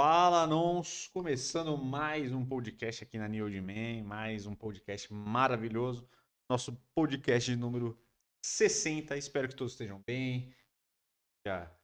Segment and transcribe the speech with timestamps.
[0.00, 6.08] Fala, nós começando mais um podcast aqui na New Man, mais um podcast maravilhoso,
[6.48, 8.00] nosso podcast número
[8.46, 9.16] 60.
[9.16, 10.54] Espero que todos estejam bem,
[11.44, 11.76] já,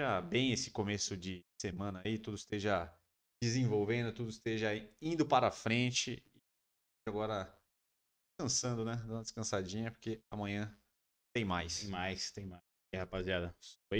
[0.00, 2.92] já bem esse começo de semana aí, tudo esteja
[3.40, 4.70] desenvolvendo, tudo esteja
[5.00, 6.20] indo para frente.
[7.08, 7.56] Agora
[8.36, 8.96] descansando, né?
[8.96, 10.76] Dando uma descansadinha, porque amanhã
[11.32, 11.82] tem mais.
[11.82, 12.64] Tem mais, tem mais.
[12.92, 13.54] E aí, rapaziada,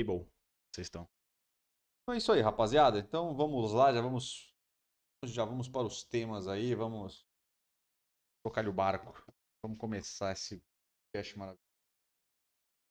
[0.04, 0.29] bom.
[0.75, 1.16] Vocês estão.
[2.07, 3.00] Então é isso aí, rapaziada.
[3.00, 4.54] Então vamos lá, já vamos
[5.25, 7.26] já vamos para os temas aí, vamos
[8.44, 9.12] tocar o barco.
[9.61, 10.62] Vamos começar esse
[11.12, 11.67] podcast maravilhoso.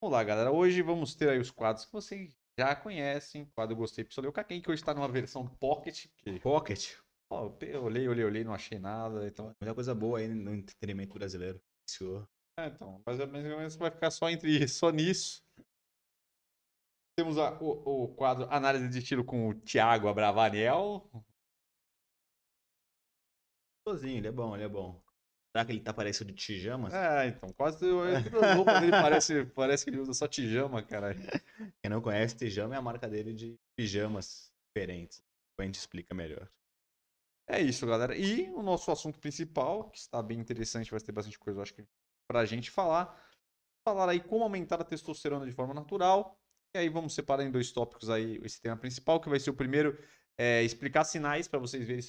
[0.01, 0.51] Vamos lá, galera.
[0.51, 3.45] Hoje vamos ter aí os quadros que vocês já conhecem.
[3.55, 6.07] Quadro Gostei Pistolei o Caquem, que hoje está numa versão Pocket.
[6.17, 6.37] Que...
[6.41, 6.97] Pocket.
[7.31, 9.25] Ó, eu olhei, olhei, olhei, não achei nada.
[9.25, 11.63] Então, Muita coisa boa aí no entretenimento brasileiro.
[11.89, 12.27] Senhor.
[12.59, 15.41] é, então mas mais ou menos vai ficar só entre só nisso.
[17.17, 21.09] Temos a- o, o quadro Análise de Tiro com o Thiago Abravanel.
[23.87, 25.01] Sozinho, ele é bom, ele é bom.
[25.51, 26.93] Será que ele tá parecendo de pijamas?
[26.93, 31.15] É, então, quase a roupa dele parece, parece que ele usa só pijama, cara.
[31.81, 35.23] Quem não conhece, pijama é a marca dele de pijamas diferentes.
[35.57, 36.49] A gente explica melhor.
[37.47, 38.17] É isso, galera.
[38.17, 41.73] E o nosso assunto principal, que está bem interessante, vai ter bastante coisa, eu acho
[41.73, 41.85] que,
[42.27, 43.23] pra gente falar.
[43.87, 46.37] Falar aí como aumentar a testosterona de forma natural.
[46.75, 49.53] E aí vamos separar em dois tópicos aí esse tema principal, que vai ser o
[49.53, 49.97] primeiro,
[50.37, 52.03] é, explicar sinais para vocês verem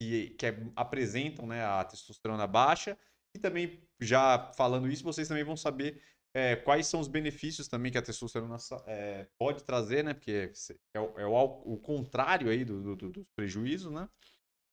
[0.00, 2.98] que, que é- apresentam né, a testosterona baixa.
[3.36, 6.02] E também, já falando isso, vocês também vão saber
[6.34, 8.56] é, quais são os benefícios também que a testosterona
[8.88, 10.12] é, pode trazer, né?
[10.12, 10.50] Porque
[10.92, 14.08] é, o, é o o contrário aí do- do- dos prejuízos, né?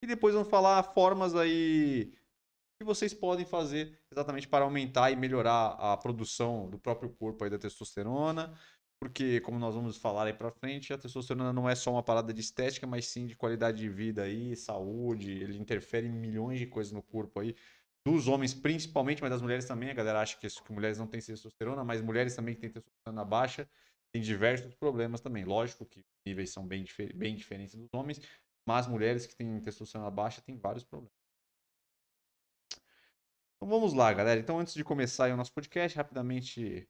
[0.04, 2.14] E depois vamos falar formas aí
[2.80, 7.50] que vocês podem fazer exatamente para aumentar e melhorar a produção do próprio corpo aí
[7.50, 8.58] da testosterona.
[9.02, 12.32] Porque, como nós vamos falar aí pra frente, a testosterona não é só uma parada
[12.32, 15.32] de estética, mas sim de qualidade de vida aí, saúde.
[15.32, 17.56] Ele interfere em milhões de coisas no corpo aí.
[18.06, 19.90] Dos homens principalmente, mas das mulheres também.
[19.90, 23.26] A galera acha que, que mulheres não têm testosterona, mas mulheres também que têm testosterona
[23.26, 23.68] baixa
[24.14, 25.46] têm diversos problemas também.
[25.46, 28.22] Lógico que os níveis são bem, difer- bem diferentes dos homens,
[28.68, 31.12] mas mulheres que têm testosterona baixa têm vários problemas.
[33.58, 34.40] Então vamos lá, galera.
[34.40, 36.88] Então antes de começar o nosso podcast, rapidamente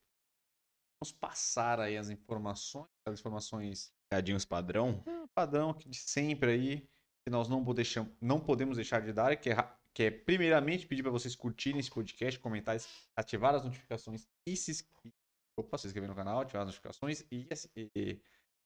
[1.02, 5.04] vamos passar aí as informações, as informações Cadinhos padrão.
[5.08, 6.90] ah, padrão que de sempre aí,
[7.26, 7.66] que nós não,
[8.22, 9.56] não podemos deixar de dar, que é,
[9.96, 12.78] que é primeiramente pedir para vocês curtirem esse podcast, comentar,
[13.16, 14.86] ativar as notificações e se,
[15.58, 18.22] opa, se inscrever no canal, ativar as notificações e, e, e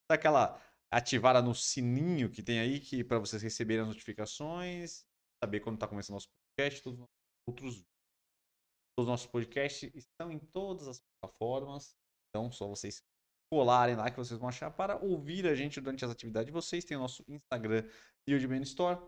[0.09, 5.06] dar aquela ativada no sininho que tem aí, que para vocês receberem as notificações,
[5.44, 7.07] saber quando está começando nosso podcast, todos os
[7.47, 7.85] outros.
[8.97, 11.97] Os nossos podcasts estão em todas as plataformas,
[12.35, 13.01] então só vocês
[13.51, 16.84] colarem lá que vocês vão achar para ouvir a gente durante as atividades de vocês.
[16.84, 17.88] Tem o nosso Instagram
[18.28, 19.00] e o de Man Store.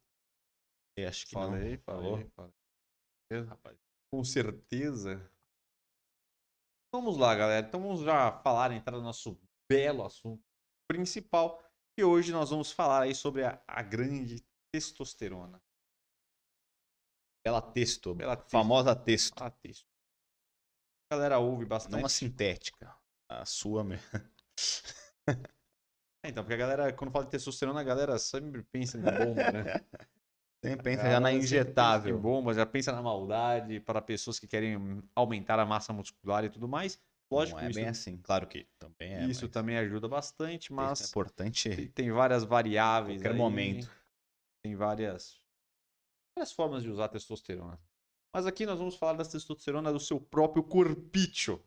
[0.97, 1.83] E acho que Falei, não.
[1.83, 2.53] falei, falei.
[3.39, 3.77] Rapaz?
[4.11, 5.31] Com certeza.
[6.93, 7.65] Vamos lá, galera.
[7.65, 9.39] Então vamos já falar, entrar no nosso
[9.69, 10.43] belo assunto
[10.89, 11.63] principal.
[11.97, 14.43] E hoje nós vamos falar aí sobre a, a grande
[14.73, 15.61] testosterona.
[17.45, 18.13] Bela texto.
[18.13, 18.51] Bela texto.
[18.51, 19.41] Famosa texto.
[19.41, 19.87] A testo.
[21.09, 21.97] A galera ouve bastante.
[21.97, 22.95] Não a sintética.
[23.29, 24.05] A sua mesmo.
[26.23, 29.51] É, Então, porque a galera, quando fala de testosterona, a galera sempre pensa em bomba,
[29.51, 29.63] né?
[30.61, 32.19] Pensa A já na sempre pensa injetável.
[32.19, 36.67] Bomba, já pensa na maldade para pessoas que querem aumentar a massa muscular e tudo
[36.67, 36.99] mais.
[37.31, 38.17] Lógico, não é isso, bem assim.
[38.17, 39.25] Claro que também é.
[39.25, 41.87] isso mas também ajuda bastante, isso é mas importante.
[41.95, 43.19] tem, várias variáveis.
[43.19, 43.89] Qualquer aí, momento.
[44.63, 45.41] Tem várias,
[46.37, 47.79] várias formas de usar testosterona.
[48.35, 51.63] Mas aqui nós vamos falar da testosterona do seu próprio corpício.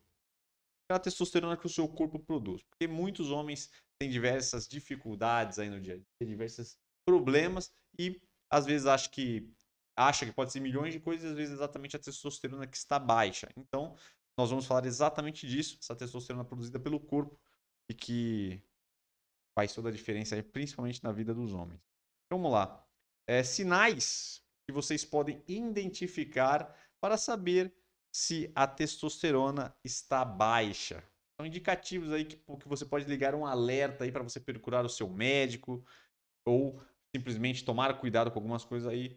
[0.86, 2.62] Aquela testosterona que o seu corpo produz.
[2.62, 8.20] Porque muitos homens têm diversas dificuldades aí no dia a dia, diversos problemas e
[8.54, 9.52] às vezes acha que
[9.96, 12.76] acha que pode ser milhões de coisas, e às vezes é exatamente a testosterona que
[12.76, 13.48] está baixa.
[13.56, 13.96] Então,
[14.38, 17.38] nós vamos falar exatamente disso, essa testosterona produzida pelo corpo
[17.88, 18.62] e que
[19.56, 21.80] faz toda a diferença principalmente na vida dos homens.
[22.26, 22.84] Então, vamos lá.
[23.28, 27.72] É, sinais que vocês podem identificar para saber
[28.12, 31.02] se a testosterona está baixa.
[31.36, 34.88] São indicativos aí que, que você pode ligar um alerta aí para você procurar o
[34.88, 35.84] seu médico
[36.46, 36.80] ou
[37.14, 39.16] simplesmente tomar cuidado com algumas coisas aí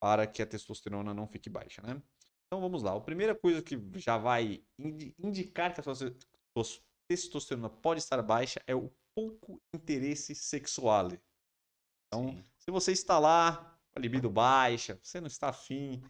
[0.00, 2.00] para que a testosterona não fique baixa, né?
[2.46, 2.94] Então vamos lá.
[2.94, 5.94] A primeira coisa que já vai indi- indicar que a sua
[6.54, 11.08] tes- testosterona pode estar baixa é o pouco interesse sexual.
[12.06, 12.42] Então, Sim.
[12.58, 16.02] se você está lá com a libido baixa, você não está afim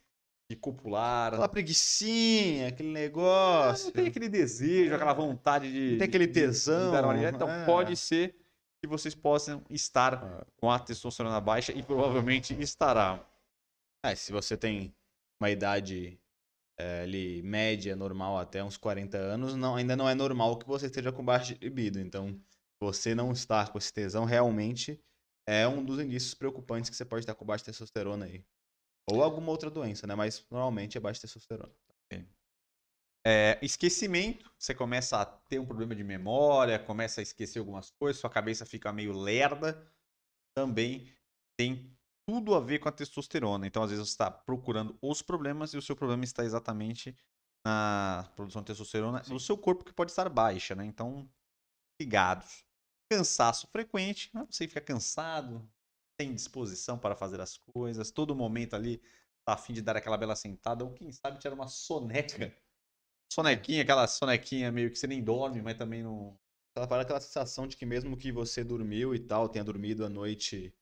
[0.50, 3.86] de copular, Aquela preguicinha, aquele ah, negócio.
[3.86, 5.92] não tem aquele desejo, aquela vontade de.
[5.92, 7.14] Não tem aquele de- de- de tesão.
[7.28, 7.64] Então, é.
[7.64, 8.36] pode ser
[8.86, 10.46] que vocês possam estar Ah.
[10.56, 13.26] com a testosterona baixa e provavelmente estará.
[14.04, 14.94] É, se você tem
[15.40, 16.20] uma idade
[16.78, 20.86] é, ali, média, normal, até uns 40 anos, não, ainda não é normal que você
[20.86, 22.00] esteja com baixa libido.
[22.00, 22.38] Então,
[22.80, 25.00] você não estar com esse tesão realmente
[25.46, 28.44] é um dos indícios preocupantes que você pode estar com baixa testosterona aí.
[29.08, 30.14] Ou alguma outra doença, né?
[30.14, 31.72] Mas normalmente é baixa testosterona.
[33.26, 38.20] É, esquecimento, você começa a ter um problema de memória, começa a esquecer algumas coisas,
[38.20, 39.90] sua cabeça fica meio lerda.
[40.54, 41.10] Também
[41.58, 41.96] tem
[42.28, 43.66] tudo a ver com a testosterona.
[43.66, 47.16] Então, às vezes, você está procurando os problemas e o seu problema está exatamente
[47.66, 50.84] na produção de testosterona no seu corpo, que pode estar baixa, né?
[50.84, 51.28] Então,
[52.00, 52.64] ligados.
[53.10, 54.46] Cansaço frequente, né?
[54.50, 55.66] você fica cansado,
[56.18, 58.98] tem disposição para fazer as coisas, todo momento ali
[59.46, 62.52] tá a fim de dar aquela bela sentada, ou quem sabe tirar uma soneca.
[63.34, 66.38] Sonequinha, aquela sonequinha meio que você nem dorme, mas também não.
[66.76, 70.08] Ela para aquela sensação de que mesmo que você dormiu e tal, tenha dormido a
[70.08, 70.72] noite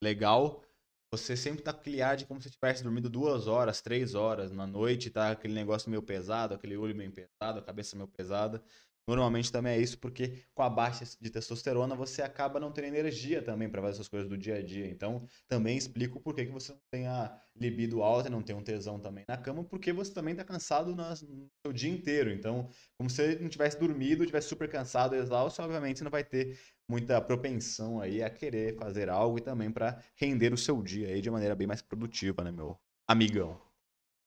[0.00, 0.62] legal,
[1.10, 4.64] você sempre tá aquele ar de como se tivesse dormido duas horas, três horas na
[4.64, 8.62] noite, tá aquele negócio meio pesado, aquele olho meio pesado, a cabeça meio pesada.
[9.06, 13.42] Normalmente também é isso, porque com a baixa de testosterona você acaba não tendo energia
[13.42, 14.86] também para fazer essas coisas do dia a dia.
[14.88, 18.62] Então, também explico por que que você não tem a libido alta, não tem um
[18.62, 22.30] tesão também na cama, porque você também tá cansado nas- no seu dia inteiro.
[22.32, 26.58] Então, como se não tivesse dormido, tivesse super cansado, exausto, obviamente você não vai ter
[26.88, 31.20] muita propensão aí a querer fazer algo e também para render o seu dia aí
[31.20, 33.60] de maneira bem mais produtiva, né, meu amigão?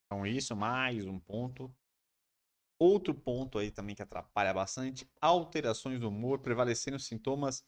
[0.06, 1.73] Então, isso, mais um ponto.
[2.79, 7.63] Outro ponto aí também que atrapalha bastante: alterações do humor, prevalecendo sintomas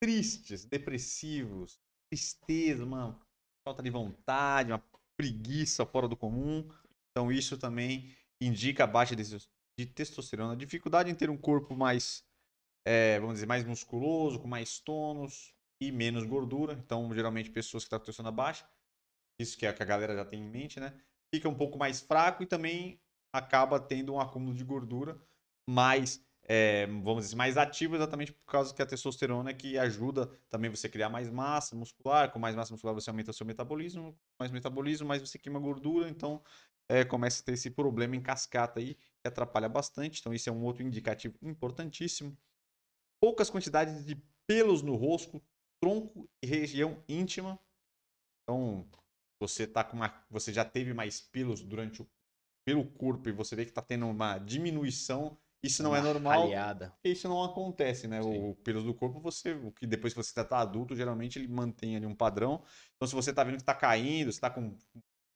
[0.00, 1.80] tristes, depressivos,
[2.10, 3.20] tristeza, uma
[3.66, 4.82] falta de vontade, uma
[5.16, 6.68] preguiça fora do comum.
[7.10, 12.24] Então, isso também indica a baixa de testosterona, dificuldade em ter um corpo mais,
[12.86, 15.52] eh, vamos dizer, mais musculoso, com mais tônus
[15.82, 16.74] e menos gordura.
[16.74, 18.68] Então, geralmente, pessoas que estão com testosterona baixa,
[19.40, 21.00] isso que é que a galera já tem em mente, né?
[21.34, 23.00] Fica um pouco mais fraco e também
[23.32, 25.20] acaba tendo um acúmulo de gordura
[25.68, 30.26] mais, eh, vamos dizer, mais ativo exatamente por causa que a testosterona é que ajuda
[30.48, 32.30] também você a criar mais massa muscular.
[32.32, 35.58] Com mais massa muscular você aumenta o seu metabolismo, com mais metabolismo, mais você queima
[35.60, 36.42] gordura, então
[36.88, 40.20] eh, começa a ter esse problema em cascata aí que atrapalha bastante.
[40.20, 42.36] Então isso é um outro indicativo importantíssimo.
[43.20, 45.42] Poucas quantidades de pelos no rosto,
[45.80, 47.58] tronco e região íntima.
[48.42, 48.88] Então,
[49.40, 52.08] você tá com uma, você já teve mais pelos durante o
[52.68, 56.42] pelo corpo e você vê que tá tendo uma diminuição, isso não é Uma normal.
[56.42, 56.90] ralhada.
[56.90, 58.22] porque Isso não acontece, né?
[58.22, 58.50] Sim.
[58.50, 61.96] O pelos do corpo, você, o que depois que você tá adulto, geralmente ele mantém
[61.96, 62.62] ali um padrão.
[62.94, 64.76] Então, se você tá vendo que tá caindo, você tá com,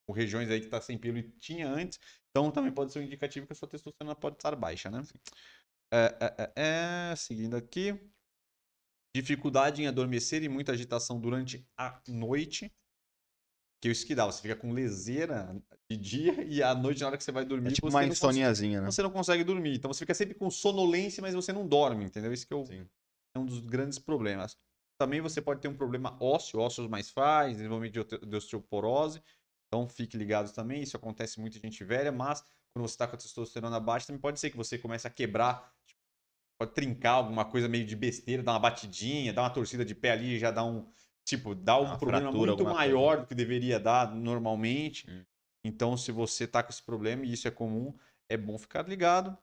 [0.06, 1.98] com regiões aí que tá sem pelo e tinha antes,
[2.28, 5.02] então também pode ser um indicativo que a sua testosterona pode estar baixa, né?
[5.90, 7.98] É, é, é, é, seguindo aqui.
[9.16, 12.70] Dificuldade em adormecer e muita agitação durante a noite.
[13.82, 15.60] Que é isso que dá, você fica com leseira
[15.90, 18.00] de dia e à noite, na hora que você vai dormir, É tipo você uma
[18.02, 18.88] não consegue- insoniazinha, né?
[18.90, 19.74] você não consegue dormir.
[19.74, 22.32] Então você fica sempre com sonolência, mas você não dorme, entendeu?
[22.32, 22.86] Isso que é, o- Sim.
[23.34, 24.56] é um dos grandes problemas.
[25.00, 29.20] Também você pode ter um problema ósseo, ossos mais frágeis, desenvolvimento de osteoporose.
[29.66, 32.40] Então fique ligado também, isso acontece muito em gente velha, mas
[32.72, 35.74] quando você está com a testosterona baixa, também pode ser que você comece a quebrar,
[35.84, 36.00] tipo,
[36.60, 40.12] pode trincar alguma coisa meio de besteira, dar uma batidinha, dar uma torcida de pé
[40.12, 40.86] ali, já dá um,
[41.24, 45.10] tipo, dá um Uma problema fratura, muito maior do que deveria dar normalmente.
[45.10, 45.24] Hum.
[45.64, 47.96] Então, se você tá com esse problema, e isso é comum,
[48.28, 49.36] é bom ficar ligado.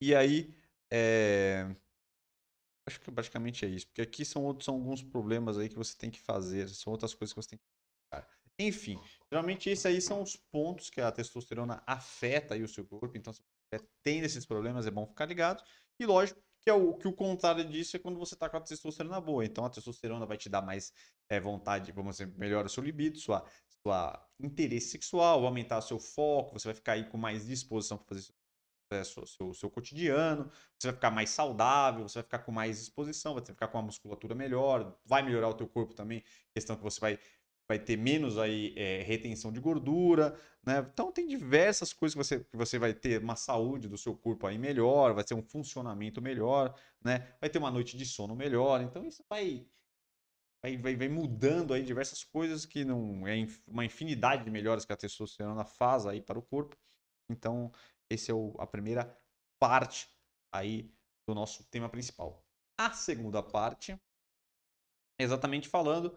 [0.00, 0.54] E aí,
[0.90, 1.74] é...
[2.88, 5.96] acho que basicamente é isso, porque aqui são, outros, são alguns problemas aí que você
[5.96, 7.64] tem que fazer, são outras coisas que você tem que
[8.60, 8.98] enfim,
[9.30, 13.16] geralmente esses aí são os pontos que a testosterona afeta aí o seu corpo.
[13.16, 15.62] Então, se você tem esses problemas, é bom ficar ligado.
[16.00, 18.60] E lógico que é o que o contrário disso é quando você está com a
[18.60, 19.42] testosterona boa.
[19.42, 20.92] Então, a testosterona vai te dar mais
[21.26, 23.42] é, vontade, vamos dizer, melhora o seu libido, sua,
[23.82, 28.06] sua interesse sexual, aumentar o seu foco, você vai ficar aí com mais disposição para
[28.08, 28.34] fazer
[28.90, 32.78] é, seu, seu, seu, cotidiano, você vai ficar mais saudável, você vai ficar com mais
[32.78, 36.22] disposição, vai ficar com a musculatura melhor, vai melhorar o teu corpo também,
[36.54, 37.18] questão que você vai
[37.68, 40.34] vai ter menos aí é, retenção de gordura,
[40.64, 40.78] né?
[40.92, 44.46] Então tem diversas coisas que você, que você vai ter uma saúde do seu corpo
[44.46, 47.34] aí melhor, vai ter um funcionamento melhor, né?
[47.40, 48.80] Vai ter uma noite de sono melhor.
[48.80, 49.66] Então isso vai
[50.62, 54.92] vai, vai, vai mudando aí diversas coisas que não é uma infinidade de melhoras que
[54.92, 56.76] a testosterona faz aí para o corpo.
[57.30, 57.70] Então
[58.10, 59.14] esse é o, a primeira
[59.60, 60.08] parte
[60.50, 60.90] aí
[61.28, 62.42] do nosso tema principal.
[62.78, 63.98] A segunda parte
[65.18, 66.16] exatamente falando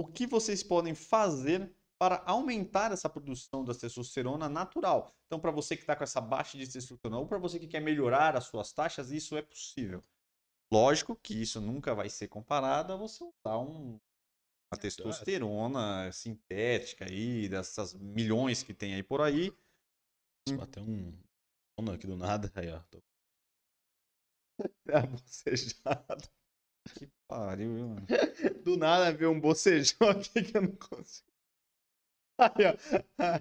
[0.00, 5.12] o que vocês podem fazer para aumentar essa produção da testosterona natural.
[5.26, 7.80] Então, para você que está com essa baixa de testosterona ou para você que quer
[7.80, 10.02] melhorar as suas taxas, isso é possível.
[10.72, 14.00] Lógico que isso nunca vai ser comparado a você usar um,
[14.72, 19.52] uma testosterona sintética aí, dessas milhões que tem aí por aí.
[20.62, 21.12] Até um
[21.78, 22.50] sono aqui do nada.
[22.54, 22.82] Aí, ó.
[24.88, 26.30] É bocejado.
[26.94, 28.06] Que pariu, viu, mano?
[28.64, 31.30] Do nada veio um bocejão aqui que eu não consigo.
[32.38, 33.40] Aí, ó.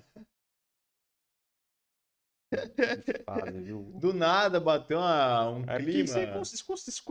[4.00, 6.08] Do nada bateu uma, um é clima.
[6.08, 6.64] Você,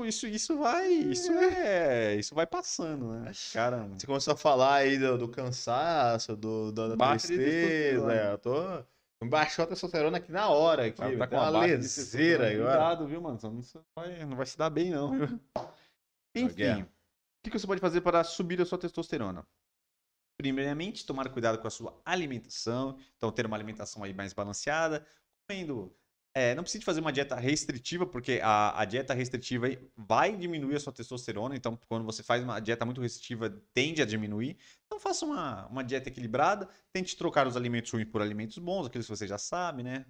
[0.07, 0.89] isso, isso vai.
[0.89, 2.17] Isso é.
[2.17, 3.31] Isso vai passando, né?
[3.53, 3.99] Caramba.
[3.99, 8.13] Você começou a falar aí do, do cansaço, do, do da tristeza.
[8.13, 8.85] É, eu tô.
[9.25, 10.87] Baixou a testosterona aqui na hora.
[10.87, 12.71] Aqui, tá, tá com uma leseira agora.
[12.71, 13.39] Cuidado, viu, mano?
[13.43, 13.63] Não
[13.97, 15.41] vai, não vai se dar bem, não, viu?
[16.45, 16.89] Enfim,
[17.47, 19.47] o que você pode fazer para subir a sua testosterona?
[20.37, 22.99] Primeiramente, tomar cuidado com a sua alimentação.
[23.17, 25.05] Então, ter uma alimentação aí mais balanceada,
[25.49, 25.95] comendo.
[26.35, 29.67] É, não precisa fazer uma dieta restritiva, porque a, a dieta restritiva
[29.97, 31.57] vai diminuir a sua testosterona.
[31.57, 34.57] Então, quando você faz uma dieta muito restritiva, tende a diminuir.
[34.87, 36.69] Então, faça uma, uma dieta equilibrada.
[36.93, 40.05] Tente trocar os alimentos ruins por alimentos bons, aqueles que você já sabe, né?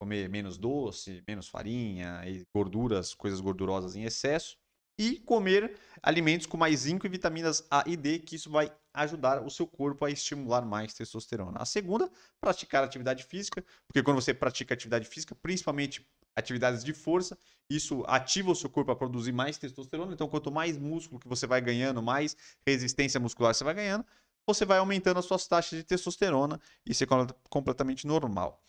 [0.00, 4.61] Comer menos doce, menos farinha, e gorduras, coisas gordurosas em excesso
[5.02, 9.42] e comer alimentos com mais zinco e vitaminas A e D, que isso vai ajudar
[9.42, 11.58] o seu corpo a estimular mais testosterona.
[11.58, 12.08] A segunda,
[12.40, 16.06] praticar atividade física, porque quando você pratica atividade física, principalmente
[16.36, 17.36] atividades de força,
[17.68, 20.12] isso ativa o seu corpo a produzir mais testosterona.
[20.12, 24.04] Então, quanto mais músculo que você vai ganhando, mais resistência muscular você vai ganhando,
[24.46, 26.60] você vai aumentando as suas taxas de testosterona.
[26.86, 27.06] Isso é
[27.48, 28.62] completamente normal.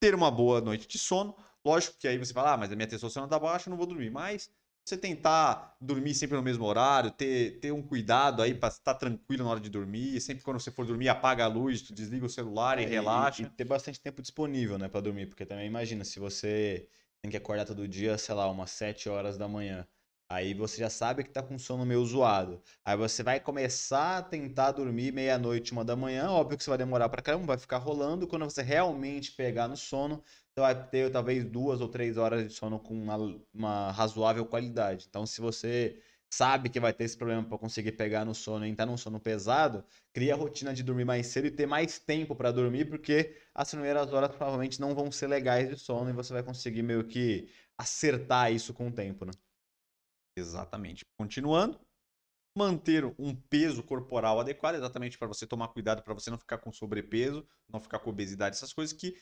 [0.00, 1.36] Ter uma boa noite de sono.
[1.64, 3.86] Lógico que aí você fala, ah, mas a minha testosterona está baixa, eu não vou
[3.86, 4.10] dormir.
[4.10, 4.50] Mas
[4.88, 9.44] você tentar dormir sempre no mesmo horário, ter, ter um cuidado aí para estar tranquilo
[9.44, 10.20] na hora de dormir.
[10.20, 13.42] Sempre quando você for dormir, apaga a luz, desliga o celular e é, relaxa.
[13.42, 16.88] E, e, ter bastante tempo disponível, né, para dormir, porque também imagina se você
[17.22, 19.86] tem que acordar todo dia, sei lá, umas 7 horas da manhã.
[20.30, 22.62] Aí você já sabe que tá com sono meio zoado.
[22.84, 26.30] Aí você vai começar a tentar dormir meia-noite, uma da manhã.
[26.30, 28.26] Óbvio que você vai demorar pra caramba, vai ficar rolando.
[28.28, 30.22] Quando você realmente pegar no sono,
[30.58, 33.16] você vai ter talvez duas ou três horas de sono com uma,
[33.54, 35.06] uma razoável qualidade.
[35.08, 38.68] Então, se você sabe que vai ter esse problema para conseguir pegar no sono e
[38.68, 42.34] entrar num sono pesado, cria a rotina de dormir mais cedo e ter mais tempo
[42.34, 46.32] para dormir, porque as primeiras horas provavelmente não vão ser legais de sono e você
[46.32, 47.48] vai conseguir meio que
[47.78, 49.32] acertar isso com o tempo, né?
[50.36, 51.04] Exatamente.
[51.18, 51.80] Continuando,
[52.56, 56.72] manter um peso corporal adequado, exatamente para você tomar cuidado, para você não ficar com
[56.72, 59.16] sobrepeso, não ficar com obesidade, essas coisas que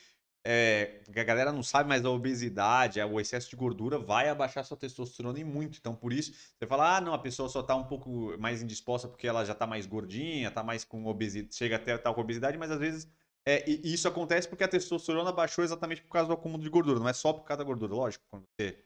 [0.48, 4.76] é, a galera não sabe, mas a obesidade, o excesso de gordura vai abaixar sua
[4.76, 5.78] testosterona e muito.
[5.78, 9.08] Então, por isso, você fala, ah, não, a pessoa só está um pouco mais indisposta
[9.08, 12.56] porque ela já está mais gordinha, está mais com obesidade, chega até tá com obesidade,
[12.56, 13.08] mas às vezes
[13.44, 16.98] é, e isso acontece porque a testosterona baixou exatamente por causa do acúmulo de gordura,
[16.98, 17.94] não é só por causa da gordura.
[17.94, 18.78] Lógico, quando você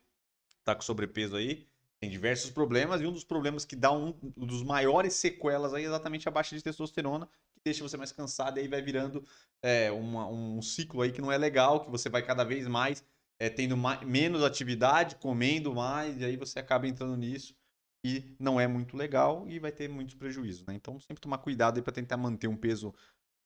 [0.59, 1.67] está com sobrepeso aí,
[2.01, 5.85] tem diversos problemas, e um dos problemas que dá um, um dos maiores sequelas aí
[5.85, 7.29] é exatamente a baixa de testosterona,
[7.61, 9.25] que deixa você mais cansado e aí vai virando
[9.63, 13.05] é, uma, um ciclo aí que não é legal, que você vai cada vez mais
[13.39, 17.57] é, tendo mais, menos atividade, comendo mais, e aí você acaba entrando nisso
[18.05, 20.75] e não é muito legal e vai ter muitos prejuízos, né?
[20.75, 22.95] Então sempre tomar cuidado aí para tentar manter um peso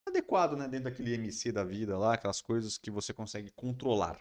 [0.07, 4.21] adequado, né, dentro daquele MC da vida lá, aquelas coisas que você consegue controlar.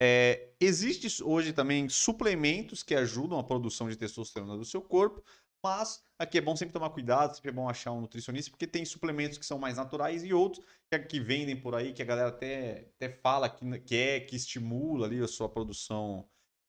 [0.00, 5.22] É, Existem hoje também suplementos que ajudam a produção de testosterona do seu corpo,
[5.66, 8.84] Mas aqui é bom sempre tomar cuidado, sempre é bom achar um nutricionista, porque tem
[8.84, 12.28] suplementos que são mais naturais e outros que, que vendem por aí, que a galera
[12.28, 16.28] até, até fala que quer, que estimula ali a sua produção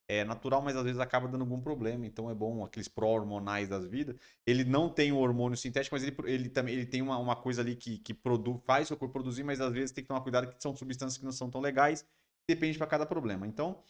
[0.09, 2.05] é natural, mas às vezes acaba dando algum problema.
[2.05, 4.15] Então é bom aqueles pró-hormonais das vidas.
[4.45, 7.61] Ele não tem o hormônio sintético, mas ele, ele também ele tem uma, uma coisa
[7.61, 10.47] ali que, que produ, faz seu corpo produzir, mas às vezes tem que tomar cuidado
[10.47, 12.05] que são substâncias que não são tão legais.
[12.49, 13.45] Depende para cada problema.
[13.45, 13.83] Então,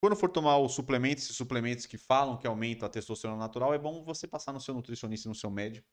[0.00, 3.78] quando for tomar os suplementos, esses suplementos que falam que aumentam a testosterona natural, é
[3.78, 5.86] bom você passar no seu nutricionista e no seu médico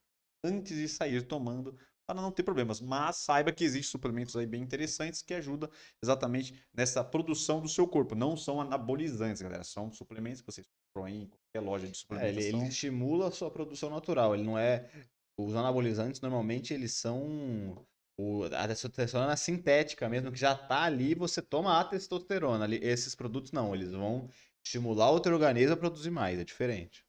[0.44, 2.80] antes de sair tomando para não ter problemas.
[2.80, 5.70] Mas saiba que existem suplementos aí bem interessantes que ajudam
[6.02, 8.16] exatamente nessa produção do seu corpo.
[8.16, 9.64] Não são anabolizantes, galera.
[9.64, 12.38] São suplementos que vocês compram em qualquer loja de suplementos.
[12.38, 14.34] É, ele, ele, estimula a sua produção natural.
[14.34, 14.90] Ele não é.
[15.38, 17.86] Os anabolizantes normalmente eles são
[18.18, 22.64] o, a testosterona sintética mesmo, que já está ali, você toma a testosterona.
[22.64, 24.30] Ali, esses produtos não, eles vão
[24.66, 27.06] estimular o teu organismo a produzir mais, é diferente.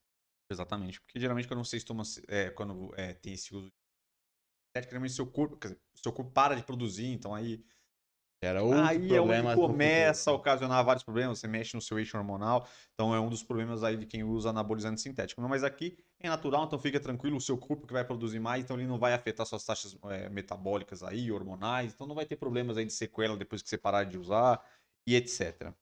[0.51, 3.71] Exatamente, porque geralmente quando vocês tomam, é, quando é, tem esse uso
[4.75, 7.63] sintético, seu corpo, dizer, seu corpo para de produzir, então aí
[8.41, 11.99] era outro aí problema é onde começa a ocasionar vários problemas, você mexe no seu
[11.99, 15.41] eixo hormonal, então é um dos problemas aí de quem usa anabolizante sintético.
[15.41, 18.77] Mas aqui é natural, então fica tranquilo, o seu corpo que vai produzir mais, então
[18.77, 22.77] ele não vai afetar suas taxas é, metabólicas aí, hormonais, então não vai ter problemas
[22.77, 24.63] aí de sequela depois que você parar de usar
[25.05, 25.73] e etc.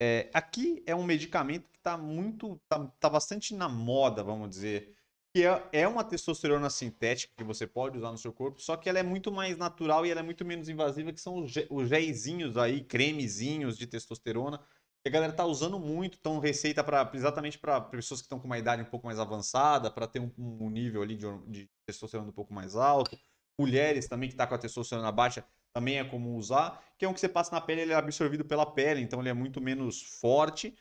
[0.00, 4.94] É, aqui é um medicamento que está muito, está tá bastante na moda, vamos dizer,
[5.34, 8.88] que é, é uma testosterona sintética que você pode usar no seu corpo, só que
[8.88, 11.88] ela é muito mais natural e ela é muito menos invasiva, que são os, os
[11.88, 14.58] géizinhos aí, cremezinhos de testosterona,
[15.02, 18.46] que a galera tá usando muito, então receita para exatamente para pessoas que estão com
[18.46, 22.28] uma idade um pouco mais avançada, para ter um, um, nível ali de, de, testosterona
[22.28, 23.18] um pouco mais alto.
[23.58, 27.14] Mulheres também que tá com a testosterona baixa, também é comum usar, que é um
[27.14, 30.02] que você passa na pele, ele é absorvido pela pele, então ele é muito menos
[30.02, 30.76] forte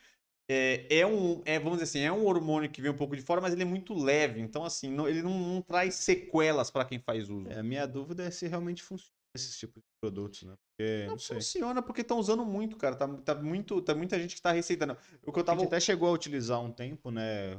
[0.49, 3.21] é, é, um, é, vamos dizer assim, é um hormônio que vem um pouco de
[3.21, 4.41] fora, mas ele é muito leve.
[4.41, 7.47] Então, assim, não, ele não, não, traz sequelas para quem faz uso.
[7.49, 10.53] É, a minha dúvida é se realmente funciona esses tipos de produtos, né?
[10.57, 12.95] Porque, não, não funciona porque estão usando muito, cara.
[12.95, 14.97] Tá, tá, muito, tá muita gente que tá receitando.
[15.25, 15.59] O que eu tava...
[15.59, 17.57] A gente até chegou a utilizar um tempo, né?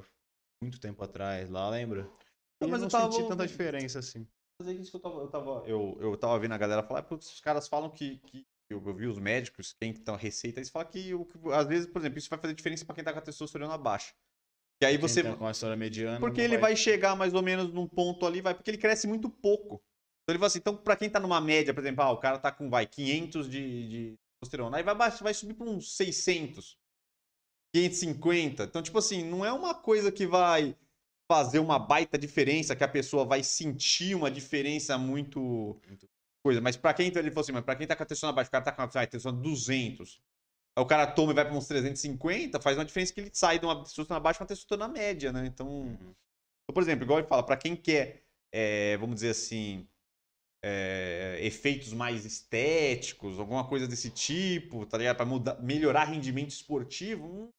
[0.62, 2.02] Muito tempo atrás, lá, lembra?
[2.60, 3.10] Não, mas eu não tava...
[3.10, 4.26] senti tanta diferença assim.
[4.60, 7.02] Mas é isso que eu tava, eu tava, eu, eu tava vendo a galera falar,
[7.02, 10.70] porque os caras falam que, que eu, eu vi os médicos, quem estão receita, eles
[10.70, 11.12] falam que,
[11.52, 14.12] às vezes, por exemplo, isso vai fazer diferença para quem tá com a testosterona baixa.
[14.82, 15.22] E aí você.
[15.22, 16.18] Tá com a história mediana.
[16.18, 16.72] Porque ele vai...
[16.72, 16.76] vai...
[16.76, 19.82] chegar mais ou menos num ponto ali, vai, porque ele cresce muito pouco.
[20.22, 22.38] Então ele fala assim, então para quem tá numa média, por exemplo, ah, o cara
[22.38, 26.76] tá com, vai, 500 de, de testosterona, aí vai, vai subir para uns 600,
[27.74, 28.64] 550.
[28.64, 30.76] Então, tipo assim, não é uma coisa que vai
[31.30, 36.08] fazer uma baita diferença, que a pessoa vai sentir uma diferença muito, muito
[36.42, 36.60] coisa.
[36.60, 38.52] Mas pra quem, ele falou assim, mas pra quem tá com a testosterona baixa, o
[38.52, 40.20] cara tá com a testosterona 200,
[40.76, 43.58] aí o cara toma e vai pra uns 350, faz uma diferença que ele sai
[43.58, 45.46] de uma testosterona baixa pra uma testosterona média, né?
[45.46, 45.94] Então, uhum.
[45.94, 49.88] então, por exemplo, igual ele fala, pra quem quer, é, vamos dizer assim,
[50.64, 55.16] é, efeitos mais estéticos, alguma coisa desse tipo, tá ligado?
[55.16, 57.52] Pra mudar, melhorar rendimento esportivo, não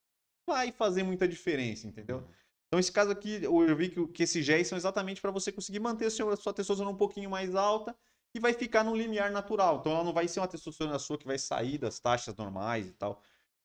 [0.47, 2.17] vai fazer muita diferença, entendeu?
[2.17, 2.33] Uhum.
[2.67, 5.79] Então, esse caso aqui, eu vi que, que esses géis são exatamente para você conseguir
[5.79, 7.95] manter a sua testosterona um pouquinho mais alta
[8.33, 9.77] e vai ficar no limiar natural.
[9.79, 12.93] Então ela não vai ser uma testosterona sua que vai sair das taxas normais e
[12.93, 13.21] tal.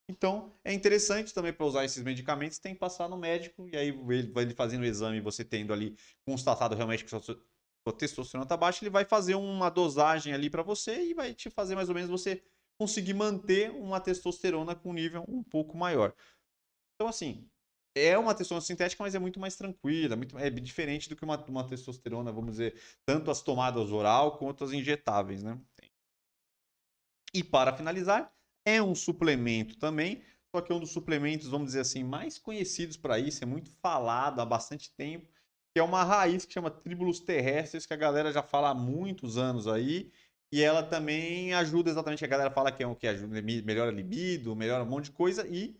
[0.08, 3.88] Então é interessante também para usar esses medicamentos, tem que passar no médico e aí
[3.88, 7.38] ele vai fazendo o exame, você tendo ali constatado realmente que sua,
[7.92, 11.74] testosterona está baixa, ele vai fazer uma dosagem ali para você e vai te fazer
[11.74, 12.42] mais ou menos você
[12.78, 16.14] conseguir manter uma testosterona com nível um pouco maior.
[16.94, 17.48] Então assim,
[18.06, 21.36] é uma testosterona sintética, mas é muito mais tranquila, muito, é diferente do que uma,
[21.46, 25.58] uma testosterona, vamos dizer, tanto as tomadas oral quanto as injetáveis, né?
[27.34, 28.32] E para finalizar,
[28.64, 30.22] é um suplemento também,
[30.54, 33.70] só que é um dos suplementos, vamos dizer assim, mais conhecidos para isso, é muito
[33.82, 35.28] falado há bastante tempo,
[35.74, 39.36] que é uma raiz que chama Tribulus terrestres, que a galera já fala há muitos
[39.36, 40.10] anos aí,
[40.50, 43.94] e ela também ajuda exatamente, a galera fala que é um que ajuda, melhora a
[43.94, 45.76] libido, melhora um monte de coisa, e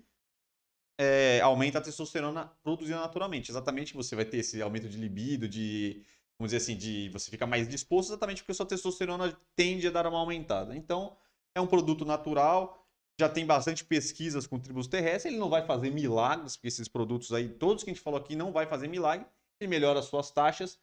[0.99, 3.51] é, aumenta a testosterona produzida naturalmente.
[3.51, 6.03] Exatamente, você vai ter esse aumento de libido, de,
[6.39, 9.91] vamos dizer assim, de você fica mais disposto, exatamente porque a sua testosterona tende a
[9.91, 10.77] dar uma aumentada.
[10.77, 11.17] Então,
[11.55, 12.85] é um produto natural,
[13.19, 17.33] já tem bastante pesquisas com tribos terrestres, ele não vai fazer milagres, porque esses produtos
[17.33, 19.27] aí, todos que a gente falou aqui, não vai fazer milagre,
[19.61, 20.79] ele melhora as suas taxas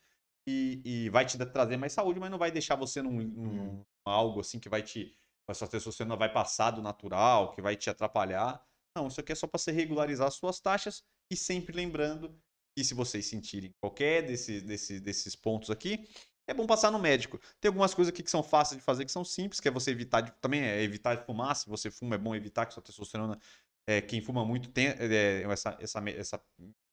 [0.47, 4.39] e, e vai te trazer mais saúde, mas não vai deixar você num, num algo
[4.39, 5.13] assim que vai te.
[5.47, 8.63] A sua testosterona vai passar do natural, que vai te atrapalhar.
[8.95, 12.39] Não, isso aqui é só para você regularizar as suas taxas e sempre lembrando
[12.75, 16.07] que se vocês sentirem qualquer desses, desses, desses pontos aqui,
[16.47, 17.39] é bom passar no médico.
[17.59, 19.91] Tem algumas coisas aqui que são fáceis de fazer, que são simples, que é você
[19.91, 21.55] evitar de, também é evitar de fumar.
[21.55, 23.39] Se você fuma, é bom evitar que sua testosterona
[23.87, 26.43] é, quem fuma muito tem é, essa, essa, essa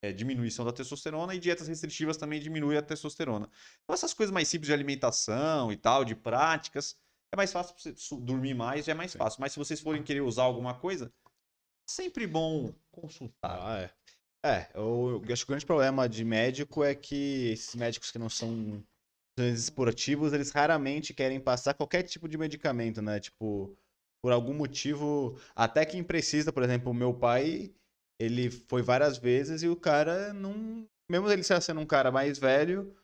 [0.01, 3.49] é, diminuição da testosterona e dietas restritivas também diminuem a testosterona.
[3.83, 6.95] Então, essas coisas mais simples de alimentação e tal, de práticas,
[7.31, 9.17] é mais fácil você dormir mais, já é mais Sim.
[9.17, 9.41] fácil.
[9.41, 11.11] Mas se vocês forem querer usar alguma coisa,
[11.85, 13.59] sempre bom consultar.
[13.61, 13.91] Ah, é.
[14.45, 18.19] É, eu, eu acho que o grande problema de médico é que esses médicos que
[18.19, 18.83] não são
[19.37, 23.21] esportivos, eles raramente querem passar qualquer tipo de medicamento, né?
[23.21, 23.73] Tipo,
[24.21, 27.73] por algum motivo, até quem precisa, por exemplo, o meu pai,
[28.19, 30.87] ele foi várias vezes e o cara não.
[31.09, 32.95] Mesmo ele sendo um cara mais velho,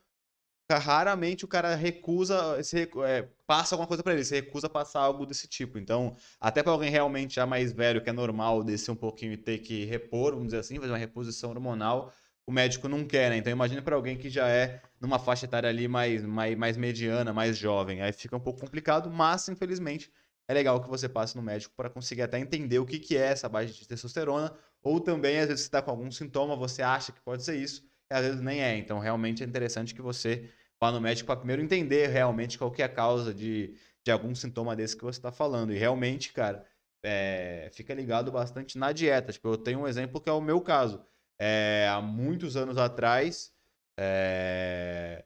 [0.78, 5.26] raramente o cara recusa, se, é, passa alguma coisa para ele, se recusa passar algo
[5.26, 5.78] desse tipo.
[5.80, 9.38] Então, até para alguém realmente já mais velho, que é normal descer um pouquinho e
[9.38, 12.14] ter que repor, vamos dizer assim, fazer uma reposição hormonal,
[12.46, 13.38] o médico não quer, né?
[13.38, 17.32] Então, imagina para alguém que já é numa faixa etária ali mais, mais, mais mediana,
[17.32, 18.02] mais jovem.
[18.02, 20.12] Aí fica um pouco complicado, mas, infelizmente,
[20.48, 23.28] é legal que você passe no médico para conseguir até entender o que, que é
[23.28, 24.52] essa baixa de testosterona,
[24.82, 27.84] ou também, às vezes, você está com algum sintoma, você acha que pode ser isso,
[28.10, 28.76] e às vezes nem é.
[28.78, 30.50] Então, realmente é interessante que você
[30.82, 34.34] vá no médico para primeiro entender realmente qual que é a causa de, de algum
[34.34, 35.74] sintoma desse que você está falando.
[35.74, 36.66] E realmente, cara,
[37.04, 39.32] é, fica ligado bastante na dieta.
[39.32, 41.04] Tipo, eu tenho um exemplo que é o meu caso.
[41.40, 43.54] É, há muitos anos atrás,
[44.00, 45.26] é,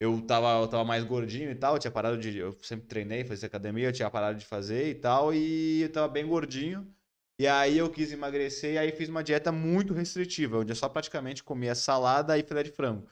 [0.00, 2.38] eu tava, eu tava mais gordinho e tal, eu tinha parado de.
[2.38, 6.08] Eu sempre treinei, fazia academia, eu tinha parado de fazer e tal, e eu tava
[6.08, 6.92] bem gordinho.
[7.38, 10.88] E aí eu quis emagrecer e aí fiz uma dieta muito restritiva, onde eu só
[10.88, 13.08] praticamente comia salada e filé de frango.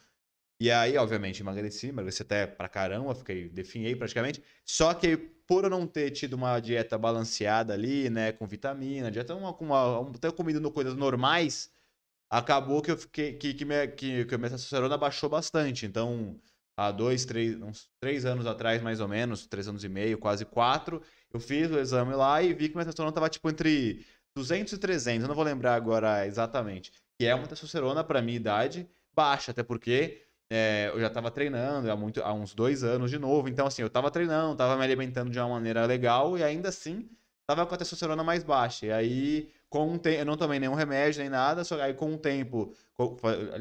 [0.60, 4.42] E aí, obviamente, emagreci, emagreci até pra caramba, fiquei, definhei praticamente.
[4.64, 9.34] Só que por eu não ter tido uma dieta balanceada ali, né, com vitamina, dieta
[9.34, 11.70] uma, uma, uma até comido coisas normais,
[12.30, 15.86] acabou que eu fiquei que, que, minha, que, que minha testosterona baixou bastante.
[15.86, 16.40] Então,
[16.76, 20.44] há dois, três, uns três anos atrás, mais ou menos, três anos e meio, quase
[20.44, 24.72] quatro, eu fiz o exame lá e vi que minha testosterona estava tipo entre 200
[24.72, 28.88] e 300, eu não vou lembrar agora exatamente, que é uma testosterona para minha idade
[29.14, 33.18] baixa, até porque é, eu já estava treinando há, muito, há uns dois anos de
[33.18, 36.70] novo, então assim, eu estava treinando, estava me alimentando de uma maneira legal e ainda
[36.70, 37.08] assim
[37.40, 38.86] estava com a testosterona mais baixa.
[38.86, 42.14] E aí, com um tempo, eu não tomei nenhum remédio nem nada, só aí com
[42.14, 42.74] o tempo,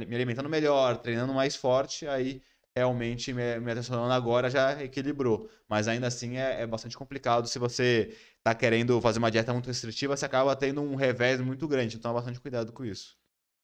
[0.08, 2.42] me alimentando melhor, treinando mais forte, aí
[2.76, 5.50] realmente minha, minha testosterona agora já equilibrou.
[5.68, 7.48] Mas ainda assim é, é bastante complicado.
[7.48, 11.68] Se você está querendo fazer uma dieta muito restritiva, você acaba tendo um revés muito
[11.68, 11.98] grande.
[11.98, 13.18] Então, bastante cuidado com isso.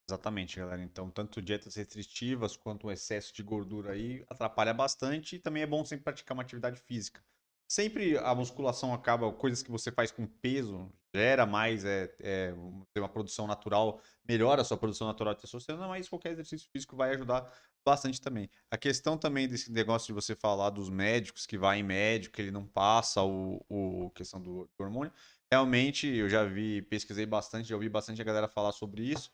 [0.09, 0.83] Exatamente, galera.
[0.83, 5.67] Então, tanto dietas restritivas quanto o excesso de gordura aí atrapalha bastante e também é
[5.67, 7.23] bom sempre praticar uma atividade física.
[7.69, 12.53] Sempre a musculação acaba, coisas que você faz com peso, gera mais, é, é
[12.97, 17.11] uma produção natural, melhora a sua produção natural de testosterona, mas qualquer exercício físico vai
[17.15, 17.51] ajudar
[17.85, 18.49] bastante também.
[18.69, 22.41] A questão também desse negócio de você falar dos médicos, que vai em médico, que
[22.41, 25.11] ele não passa o, o questão do, do hormônio.
[25.51, 29.31] Realmente, eu já vi, pesquisei bastante, já ouvi bastante a galera falar sobre isso.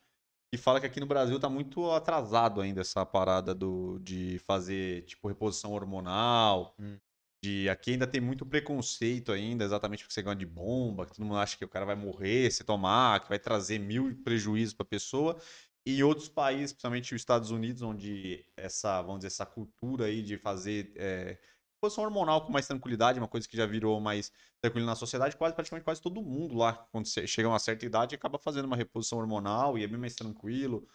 [0.51, 5.03] E fala que aqui no Brasil tá muito atrasado ainda essa parada do, de fazer,
[5.03, 6.75] tipo, reposição hormonal.
[6.79, 6.97] Hum.
[7.41, 11.25] De, aqui ainda tem muito preconceito ainda, exatamente porque você ganha de bomba, que todo
[11.25, 14.83] mundo acha que o cara vai morrer se tomar, que vai trazer mil prejuízos para
[14.83, 15.39] a pessoa.
[15.85, 20.21] E em outros países, principalmente os Estados Unidos, onde essa, vamos dizer, essa cultura aí
[20.21, 21.37] de fazer é,
[21.79, 25.55] reposição hormonal com mais tranquilidade, uma coisa que já virou mais tranquila na sociedade, quase
[25.55, 29.17] praticamente quase todo mundo lá, quando chega a uma certa idade, acaba fazendo uma reposição
[29.17, 30.85] hormonal e é bem mais tranquilo.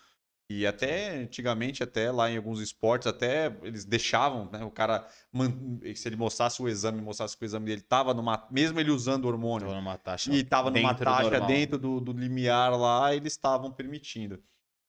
[0.48, 4.62] E até antigamente, até lá em alguns esportes, até eles deixavam, né?
[4.62, 5.08] O cara,
[5.94, 8.46] se ele mostrasse o exame, mostrasse que o exame dele estava numa.
[8.50, 9.72] Mesmo ele usando hormônio.
[9.72, 14.38] Numa taxa e estava numa taxa dentro do, do limiar lá, eles estavam permitindo.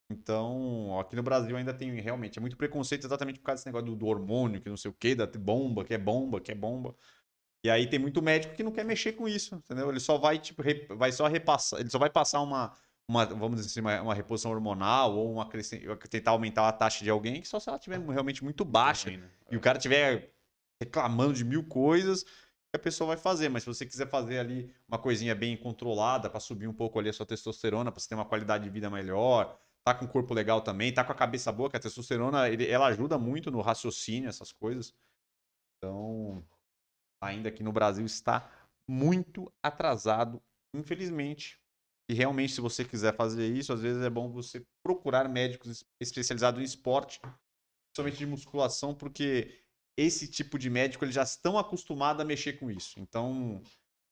[0.08, 3.86] Então, aqui no Brasil ainda tem realmente é muito preconceito exatamente por causa desse negócio
[3.86, 6.54] do, do hormônio, que não sei o que, da bomba, que é bomba, que é
[6.54, 6.94] bomba.
[7.64, 9.90] E aí tem muito médico que não quer mexer com isso, entendeu?
[9.90, 12.72] Ele só vai, tipo, re, vai só repassar, ele só vai passar uma,
[13.08, 15.48] uma vamos dizer assim, uma, uma reposição hormonal ou uma
[16.08, 19.28] tentar aumentar a taxa de alguém que só se ela tiver realmente muito baixa né?
[19.50, 20.32] e o cara tiver
[20.80, 22.24] reclamando de mil coisas,
[22.72, 23.48] a pessoa vai fazer.
[23.48, 27.08] Mas se você quiser fazer ali uma coisinha bem controlada para subir um pouco ali
[27.08, 30.34] a sua testosterona, para você ter uma qualidade de vida melhor, tá com o corpo
[30.34, 33.60] legal também, tá com a cabeça boa, que a testosterona ele, ela ajuda muito no
[33.60, 34.92] raciocínio, essas coisas.
[35.78, 36.44] Então,
[37.22, 38.50] ainda aqui no Brasil está
[38.90, 40.42] muito atrasado,
[40.74, 41.60] infelizmente.
[42.10, 46.60] E realmente, se você quiser fazer isso, às vezes é bom você procurar médicos especializados
[46.60, 49.62] em esporte, principalmente de musculação, porque
[49.96, 52.98] esse tipo de médico eles já estão acostumados a mexer com isso.
[52.98, 53.62] Então,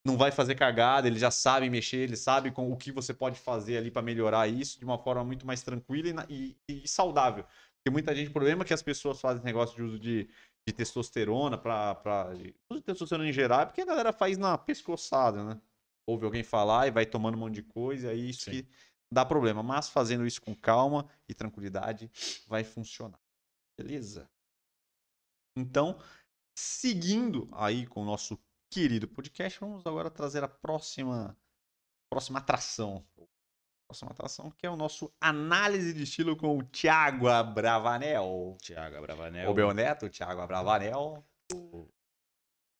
[0.07, 3.39] não vai fazer cagada, eles já sabem mexer, eles sabem com o que você pode
[3.39, 7.45] fazer ali para melhorar isso de uma forma muito mais tranquila e, e, e, saudável.
[7.45, 10.29] Porque muita gente, o problema é que as pessoas fazem negócio de uso de,
[10.67, 12.33] de testosterona para
[12.71, 15.61] uso de testosterona em geral, é porque a galera faz na pescoçada, né?
[16.07, 18.51] ouve alguém falar e vai tomando um monte de coisa, aí isso Sim.
[18.51, 18.69] que
[19.13, 19.63] dá problema.
[19.63, 22.11] Mas fazendo isso com calma e tranquilidade,
[22.47, 23.21] vai funcionar.
[23.79, 24.31] Beleza?
[25.57, 25.99] Então,
[26.57, 28.39] seguindo aí com o nosso
[28.75, 31.39] querido podcast, vamos agora trazer a próxima,
[32.11, 33.07] próxima atração.
[33.89, 38.57] Próxima atração, que é o nosso análise de estilo com o Thiago Abravanel.
[38.61, 39.49] Thiago Bravanel.
[39.49, 41.25] O meu neto, Thiago Abravanel.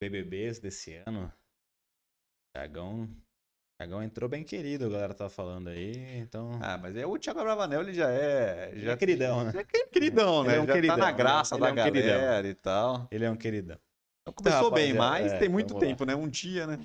[0.03, 1.33] BBBs desse ano.
[2.53, 3.09] Thiagão.
[3.79, 6.59] Thiagão entrou bem querido, a galera tá falando aí, então.
[6.61, 8.77] Ah, mas é o Thiago Abravanel, ele já é.
[8.81, 9.53] Já é queridão, né?
[9.53, 10.57] já é queridão, Ele né?
[10.57, 11.17] é um já queridão, tá na né?
[11.17, 12.21] graça Ele da é um queridão.
[12.21, 13.09] galera e tal.
[13.13, 13.79] Ele é um queridão.
[14.25, 15.89] Então começou bem, rapaziada, mas é, tem muito vamos lá.
[15.89, 16.15] tempo, né?
[16.17, 16.79] Um dia, né?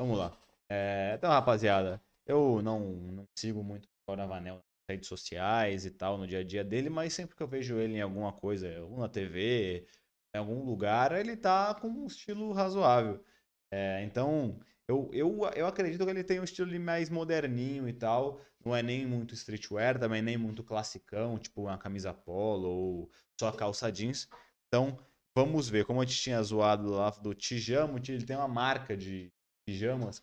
[0.00, 0.36] Vamos lá.
[0.70, 6.16] É, então, rapaziada, eu não, não sigo muito o Bravanel nas redes sociais e tal,
[6.16, 8.98] no dia a dia dele, mas sempre que eu vejo ele em alguma coisa, ou
[8.98, 9.86] na TV,
[10.34, 13.22] em algum lugar, ele tá com um estilo razoável.
[13.70, 14.58] É, então,
[14.88, 18.40] eu, eu, eu acredito que ele tem um estilo mais moderninho e tal.
[18.64, 23.52] Não é nem muito streetwear, também nem muito classicão, tipo uma camisa polo ou só
[23.52, 24.28] calça jeans.
[24.68, 24.98] Então,
[25.36, 25.84] vamos ver.
[25.84, 29.32] Como a gente tinha zoado lá do Tijamo, ele tem uma marca de
[29.66, 30.20] pijamas,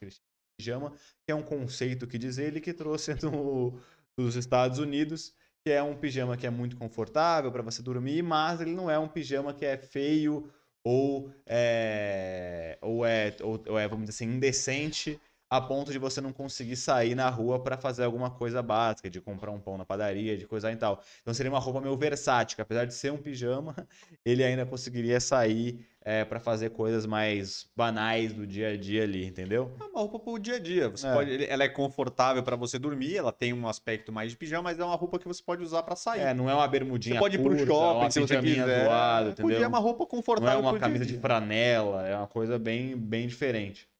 [0.57, 0.91] pijama,
[1.25, 3.79] que é um conceito que diz ele que trouxe do,
[4.17, 5.33] dos Estados Unidos,
[5.65, 8.97] que é um pijama que é muito confortável para você dormir, mas ele não é
[8.97, 10.51] um pijama que é feio
[10.83, 15.19] ou é, ou é, ou, ou é vamos dizer assim, indecente
[15.51, 19.19] a ponto de você não conseguir sair na rua para fazer alguma coisa básica, de
[19.19, 21.03] comprar um pão na padaria, de coisa e tal.
[21.21, 23.75] Então seria uma roupa meio versátil, que apesar de ser um pijama,
[24.25, 29.25] ele ainda conseguiria sair é, para fazer coisas mais banais do dia a dia ali,
[29.25, 29.75] entendeu?
[29.77, 30.87] É uma roupa pro dia a dia.
[30.87, 31.13] Você É.
[31.13, 34.79] pode, ela é confortável pra você dormir, ela tem um aspecto mais de pijama, mas
[34.79, 36.21] é uma roupa que você pode usar pra sair.
[36.21, 38.87] É, não é uma bermudinha você pode ir pro curta, shopping uma se você quiser.
[39.27, 39.35] entendeu?
[39.49, 42.27] Podia é uma roupa Não confortável é uma pro dia camisa de franela, é uma
[42.27, 43.90] coisa bem, bem diferente.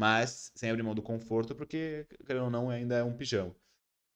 [0.00, 3.54] Mas sem abrir mão do conforto, porque, querendo ou não, ainda é um pijama.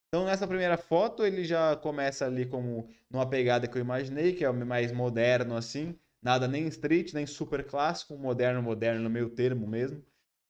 [0.08, 4.46] Então, nessa primeira foto, ele já começa ali como numa pegada que eu imaginei, que
[4.46, 5.94] é mais moderno assim.
[6.22, 10.02] Nada nem street, nem super clássico, moderno, moderno no meio termo mesmo.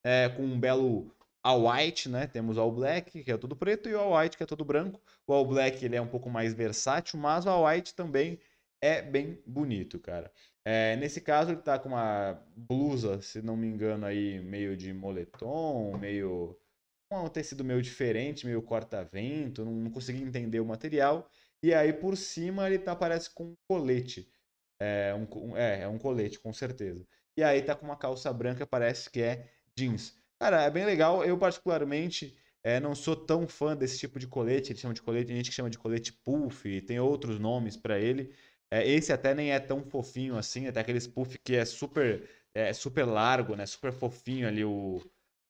[0.05, 2.29] É, com um belo all white, né?
[2.29, 4.65] Temos o all black, que é todo preto, e o all white, que é todo
[4.65, 5.01] branco.
[5.27, 8.39] O all black ele é um pouco mais versátil, mas o all white também
[8.85, 10.31] é bem bonito, cara.
[10.65, 14.93] É, nesse caso, ele tá com uma blusa, se não me engano, aí, meio de
[14.93, 16.59] moletom, meio.
[17.11, 21.31] um tecido meio diferente, meio corta-vento, não, não consegui entender o material.
[21.63, 24.29] E aí, por cima, ele tá, parece com um colete.
[24.81, 27.07] É um, é, é um colete, com certeza.
[27.37, 30.15] E aí tá com uma calça branca, parece que é jeans.
[30.39, 31.25] Cara, é bem legal.
[31.25, 34.73] Eu, particularmente, é, não sou tão fã desse tipo de colete.
[34.73, 37.99] Eles chamam de colete, tem gente que chama de colete puff, tem outros nomes pra
[37.99, 38.35] ele.
[38.75, 42.73] É, esse até nem é tão fofinho assim, até aqueles puff que é super, é,
[42.73, 43.67] super largo, né?
[43.67, 45.01] Super fofinho ali, o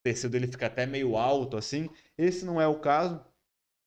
[0.04, 1.88] tecido dele fica até meio alto assim.
[2.18, 3.24] Esse não é o caso.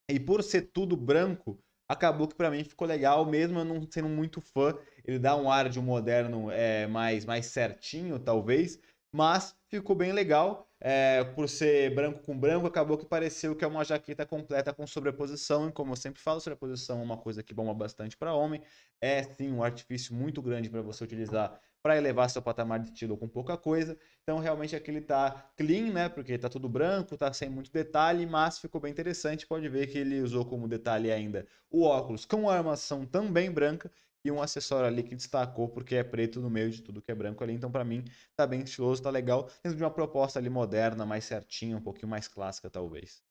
[0.09, 4.09] E por ser tudo branco, acabou que pra mim ficou legal, mesmo eu não sendo
[4.09, 4.77] muito fã.
[5.05, 8.79] Ele dá um ar de um moderno é, mais, mais certinho, talvez,
[9.13, 10.67] mas ficou bem legal.
[10.79, 14.85] É, por ser branco com branco, acabou que pareceu que é uma jaqueta completa com
[14.85, 15.69] sobreposição.
[15.69, 18.61] E como eu sempre falo, sobreposição é uma coisa que bomba bastante para homem.
[19.01, 23.17] É sim um artifício muito grande para você utilizar para elevar seu patamar de estilo
[23.17, 23.97] com pouca coisa.
[24.21, 26.09] Então, realmente aqui ele tá clean, né?
[26.09, 29.47] Porque tá tudo branco, tá sem muito detalhe, mas ficou bem interessante.
[29.47, 33.91] Pode ver que ele usou como detalhe ainda o óculos com a armação também branca
[34.25, 37.15] e um acessório ali que destacou porque é preto no meio de tudo que é
[37.15, 37.53] branco ali.
[37.53, 38.03] Então, para mim,
[38.35, 39.49] tá bem estiloso, tá legal.
[39.63, 43.23] Dentro de uma proposta ali moderna, mais certinha, um pouquinho mais clássica, talvez.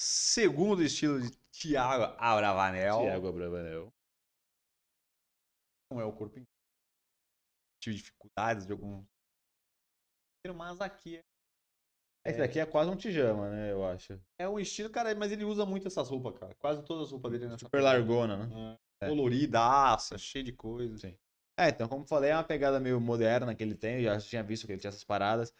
[0.00, 3.00] Segundo estilo de Thiago Abravanel.
[3.00, 3.92] Thiago Abravanel.
[5.90, 6.48] Não é o corpo inteiro.
[7.82, 9.04] Tive dificuldades de algum.
[10.56, 11.29] Mas aqui é-
[12.24, 13.72] Esse daqui é quase um pijama, né?
[13.72, 14.20] Eu acho.
[14.38, 16.54] é o estilo, cara, mas ele usa muito essas roupas, cara.
[16.58, 18.76] Quase todas as roupas dele nessa Super largona, né?
[18.76, 19.06] É.
[19.06, 19.08] É.
[19.08, 20.98] Coloridaça, cheio de coisa.
[20.98, 21.16] Sim.
[21.58, 23.96] É, então, como falei, é uma pegada meio moderna que ele tem.
[23.96, 25.52] Eu já tinha visto que ele tinha essas paradas.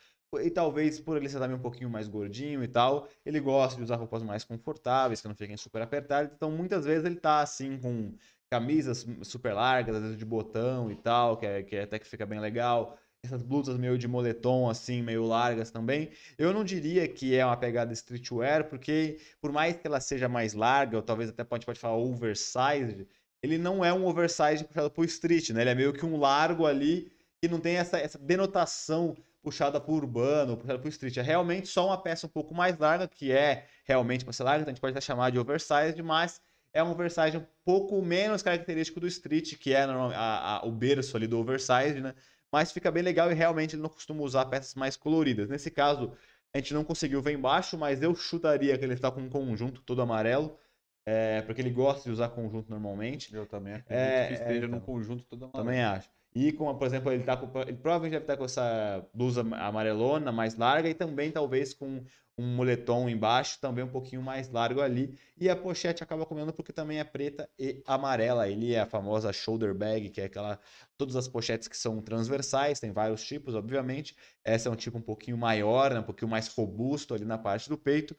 [0.43, 3.83] E talvez por ele ser também um pouquinho mais gordinho e tal, ele gosta de
[3.83, 6.31] usar roupas mais confortáveis, que não fiquem super apertadas.
[6.33, 8.15] Então, muitas vezes ele tá assim com
[8.51, 12.27] camisas super largas, às vezes de botão e tal, que, é, que até que fica
[12.27, 12.99] bem legal.
[13.23, 16.11] Essas blusas meio de moletom, assim, meio largas também.
[16.39, 20.55] Eu não diria que é uma pegada streetwear, porque por mais que ela seja mais
[20.55, 23.07] larga, ou talvez até pode, pode falar oversized,
[23.43, 25.61] ele não é um oversized puxado pro street, né?
[25.61, 29.93] Ele é meio que um largo ali que não tem essa, essa denotação puxada pro
[29.95, 31.19] urbano, puxada pro street.
[31.19, 34.63] É realmente só uma peça um pouco mais larga, que é realmente para ser larga,
[34.63, 36.41] então a gente pode até chamar de oversized, mas
[36.73, 41.17] é um oversized um pouco menos característico do street, que é a- a- o berço
[41.17, 42.15] ali do oversized, né?
[42.53, 45.49] Mas fica bem legal e realmente ele não costuma usar peças mais coloridas.
[45.49, 46.13] Nesse caso,
[46.55, 49.83] a gente não conseguiu ver embaixo, mas eu chutaria que ele está com um conjunto
[49.83, 50.59] todo amarelo.
[51.07, 53.35] É, porque ele gosta de usar conjunto normalmente.
[53.35, 54.79] Eu também acredito É, que é, esteja então.
[54.79, 55.65] num conjunto todo amarelo.
[55.65, 56.11] Também acho.
[56.35, 60.31] E, com, por exemplo, ele, tá com, ele provavelmente deve estar com essa blusa amarelona
[60.31, 62.05] mais larga e também talvez com
[62.39, 65.19] um moletom embaixo, também um pouquinho mais largo ali.
[65.37, 68.49] E a pochete acaba comendo porque também é preta e amarela.
[68.49, 70.59] Ele é a famosa shoulder bag, que é aquela.
[70.97, 74.17] Todas as pochetes que são transversais, tem vários tipos, obviamente.
[74.45, 77.69] Essa é um tipo um pouquinho maior, né, um pouquinho mais robusto ali na parte
[77.69, 78.17] do peito.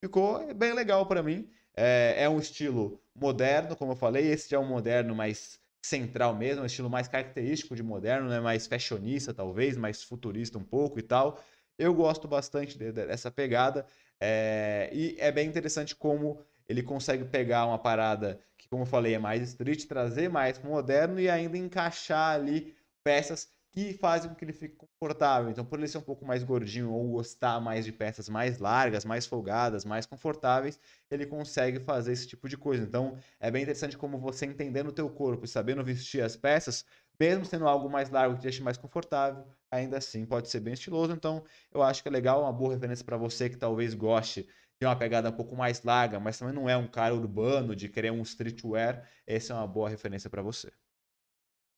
[0.00, 1.48] Ficou bem legal para mim.
[1.76, 4.26] É, é um estilo moderno, como eu falei.
[4.26, 8.40] Esse já é um moderno mais central mesmo, um estilo mais característico de moderno, né?
[8.40, 11.38] mais fashionista talvez, mais futurista um pouco e tal.
[11.78, 13.84] Eu gosto bastante de- de- dessa pegada
[14.20, 19.14] é, e é bem interessante como ele consegue pegar uma parada que, como eu falei,
[19.14, 24.44] é mais street, trazer mais moderno e ainda encaixar ali peças que fazem com que
[24.44, 25.50] ele fique confortável.
[25.50, 29.04] Então, por ele ser um pouco mais gordinho ou gostar mais de peças mais largas,
[29.04, 30.78] mais folgadas, mais confortáveis,
[31.10, 32.84] ele consegue fazer esse tipo de coisa.
[32.84, 36.84] Então, é bem interessante como você entendendo o teu corpo e sabendo vestir as peças,
[37.18, 40.74] mesmo sendo algo mais largo que te deixe mais confortável, ainda assim pode ser bem
[40.74, 41.12] estiloso.
[41.12, 44.48] Então, eu acho que é legal, uma boa referência para você que talvez goste
[44.80, 47.88] de uma pegada um pouco mais larga, mas também não é um cara urbano de
[47.88, 49.08] querer um streetwear.
[49.26, 50.72] Essa é uma boa referência para você.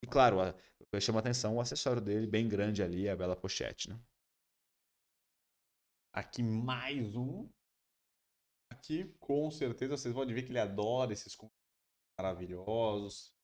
[0.03, 0.55] E claro, a-
[1.01, 3.99] chama atenção o acessório dele, bem grande ali, a bela pochete, né?
[6.13, 7.49] Aqui mais um.
[8.73, 11.37] Aqui, com certeza, vocês podem ver que ele adora esses
[12.19, 13.35] maravilhosos.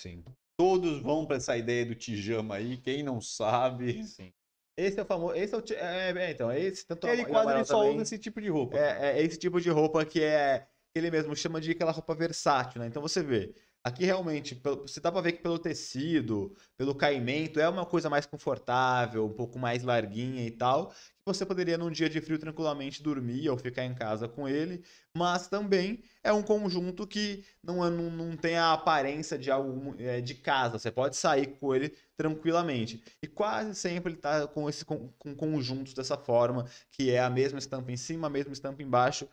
[0.00, 0.24] Sim.
[0.56, 4.02] Todos vão para essa ideia do tijama aí, quem não sabe.
[4.04, 4.32] Sim.
[4.76, 5.34] Esse é o famoso.
[5.34, 5.62] Esse é o.
[5.74, 8.76] É, é, então, esse tanto Ele quase ele só também, usa esse tipo de roupa.
[8.78, 10.60] É, é esse tipo de roupa que é.
[10.92, 12.86] Que ele mesmo chama de aquela roupa versátil, né?
[12.86, 13.54] Então você vê.
[13.88, 18.26] Aqui realmente, você dá pra ver que pelo tecido, pelo caimento, é uma coisa mais
[18.26, 20.90] confortável, um pouco mais larguinha e tal.
[20.90, 24.82] Que você poderia num dia de frio tranquilamente dormir ou ficar em casa com ele.
[25.16, 29.94] Mas também é um conjunto que não, é- não, não tem a aparência de algo
[29.98, 30.78] é, de casa.
[30.78, 33.02] Você pode sair com ele tranquilamente.
[33.22, 37.30] E quase sempre ele tá com esse com, com conjuntos dessa forma, que é a
[37.30, 39.28] mesma estampa em cima, a mesma estampa embaixo.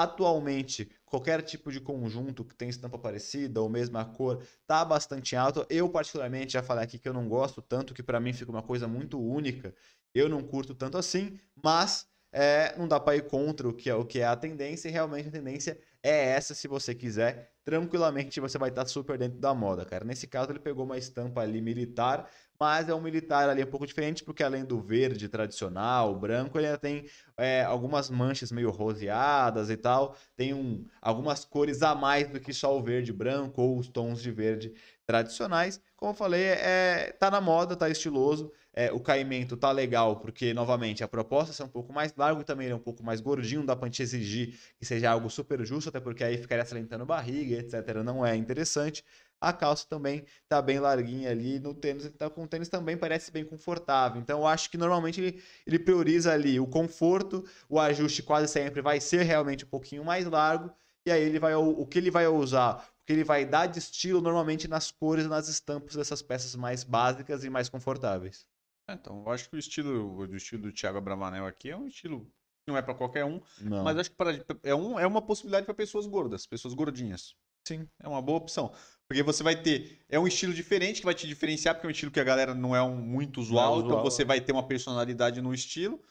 [0.00, 5.66] Atualmente, qualquer tipo de conjunto que tem estampa parecida ou mesma cor tá bastante alto.
[5.68, 8.62] Eu, particularmente, já falei aqui que eu não gosto tanto, que pra mim fica uma
[8.62, 9.74] coisa muito única.
[10.14, 13.94] Eu não curto tanto assim, mas é, não dá pra ir contra o que, é,
[13.96, 17.52] o que é a tendência, e realmente a tendência é essa, se você quiser.
[17.64, 20.04] Tranquilamente você vai estar super dentro da moda, cara.
[20.04, 23.86] Nesse caso, ele pegou uma estampa ali militar, mas é um militar ali um pouco
[23.86, 27.06] diferente, porque além do verde tradicional, branco, ele ainda tem
[27.36, 30.16] é, algumas manchas meio roseadas e tal.
[30.34, 34.22] Tem um, algumas cores a mais do que só o verde branco ou os tons
[34.22, 34.72] de verde
[35.06, 35.80] tradicionais.
[35.96, 38.50] Como eu falei, é, tá na moda, tá estiloso.
[38.80, 42.44] É, o caimento tá legal, porque, novamente, a proposta é um pouco mais largo e
[42.44, 43.58] também é um pouco mais gordinho.
[43.62, 47.04] Não dá pra gente exigir que seja algo super justo, até porque aí ficaria salientando
[47.04, 48.04] barriga, etc.
[48.04, 49.04] Não é interessante.
[49.40, 51.58] A calça também tá bem larguinha ali.
[51.58, 54.20] No tênis, tá com o tênis também parece bem confortável.
[54.22, 58.80] Então, eu acho que normalmente ele, ele prioriza ali o conforto, o ajuste quase sempre
[58.80, 60.70] vai ser realmente um pouquinho mais largo.
[61.04, 63.80] E aí ele vai o que ele vai usar, o que ele vai dar de
[63.80, 68.46] estilo normalmente nas cores nas estampas dessas peças mais básicas e mais confortáveis.
[68.88, 71.86] É, Então, eu acho que o estilo, o estilo do Thiago Abravanel aqui é um
[71.86, 73.84] estilo que não é para qualquer um, Não.
[73.84, 77.34] mas acho que pra- é, um, é uma possibilidade para pessoas gordas, pessoas gordinhas.
[77.66, 77.86] Sim.
[78.00, 78.72] É uma boa opção.
[79.06, 80.00] Porque você vai ter.
[80.08, 82.54] É um estilo diferente que vai te diferenciar, porque é um estilo que a galera
[82.54, 84.24] não é um muito usual, é então usual, você é.
[84.24, 86.02] vai ter uma personalidade no estilo.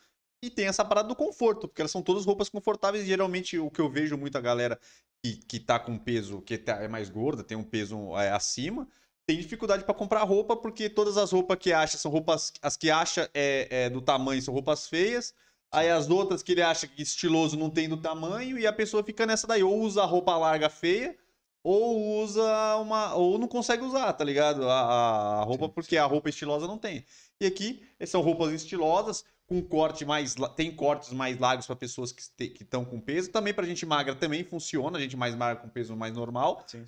[0.44, 3.04] E tem essa parada do conforto, porque elas são todas roupas confortáveis.
[3.04, 4.80] E geralmente o que eu vejo muita galera
[5.24, 8.88] que, que tá com peso, que tá- é mais gorda, tem um peso é, acima,
[9.28, 12.54] tem dificuldade para comprar roupa, porque todas as roupas que acha são roupas.
[12.62, 15.34] As que acha é, é do tamanho são roupas feias.
[15.70, 19.04] Aí as outras que ele acha que estiloso não tem do tamanho, e a pessoa
[19.04, 21.14] fica nessa daí, ou usa roupa larga feia,
[21.62, 23.16] ou usa uma.
[23.16, 24.64] Ou não consegue usar, tá ligado?
[24.70, 27.04] A, a- roupa, Sim, porque a roupa estilosa não tem.
[27.42, 30.36] E aqui são roupas estilosas, com corte mais.
[30.56, 32.22] Tem cortes mais largos para pessoas que
[32.62, 33.30] estão com peso.
[33.30, 36.64] Também pra gente magra também funciona, a gente mais magra com peso mais normal.
[36.66, 36.86] Sim.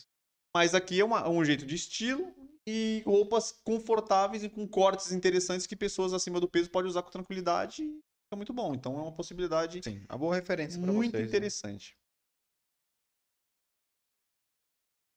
[0.59, 2.35] Mas aqui é uma- um jeito de estilo
[2.67, 7.09] e roupas confortáveis e com cortes interessantes que pessoas acima do peso podem usar com
[7.09, 7.85] tranquilidade e
[8.25, 8.75] fica muito bom.
[8.75, 11.23] Então é uma possibilidade Sim, a boa referência para muito vocês.
[11.23, 11.27] né?
[11.29, 11.97] interessante.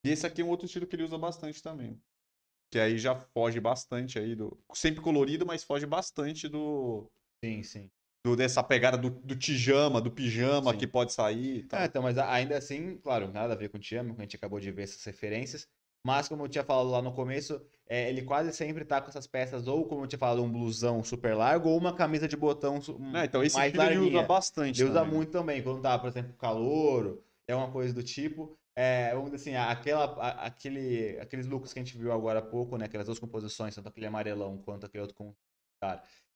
[0.07, 2.01] E esse aqui é um outro estilo que ele usa bastante também.
[2.71, 4.57] Que aí já foge bastante aí do.
[4.73, 7.11] Sempre colorido, mas foge bastante do.
[7.45, 7.91] Sim, sim.
[8.25, 10.79] Do- dessa pegada do, do tijama, do pijama Sim.
[10.79, 11.81] que pode sair e tal.
[11.81, 14.37] É, então, mas ainda assim, claro, nada a ver com o Tiamo, que a gente
[14.37, 15.69] acabou de ver essas referências.
[16.05, 19.27] Mas, como eu tinha falado lá no começo, é, ele quase sempre tá com essas
[19.27, 22.81] peças, ou como eu tinha falado, um blusão super largo, ou uma camisa de botão
[22.81, 24.81] su- É, então esse mais estilo ele usa bastante.
[24.83, 25.15] Ele usa também.
[25.15, 28.59] muito também, quando tá, por exemplo, calor, é uma coisa do tipo.
[28.75, 30.05] É, vamos dizer assim, aquela,
[30.45, 32.87] aquele, aqueles looks que a gente viu agora há pouco, né?
[32.87, 35.33] Aquelas duas composições, tanto aquele amarelão quanto aquele outro com.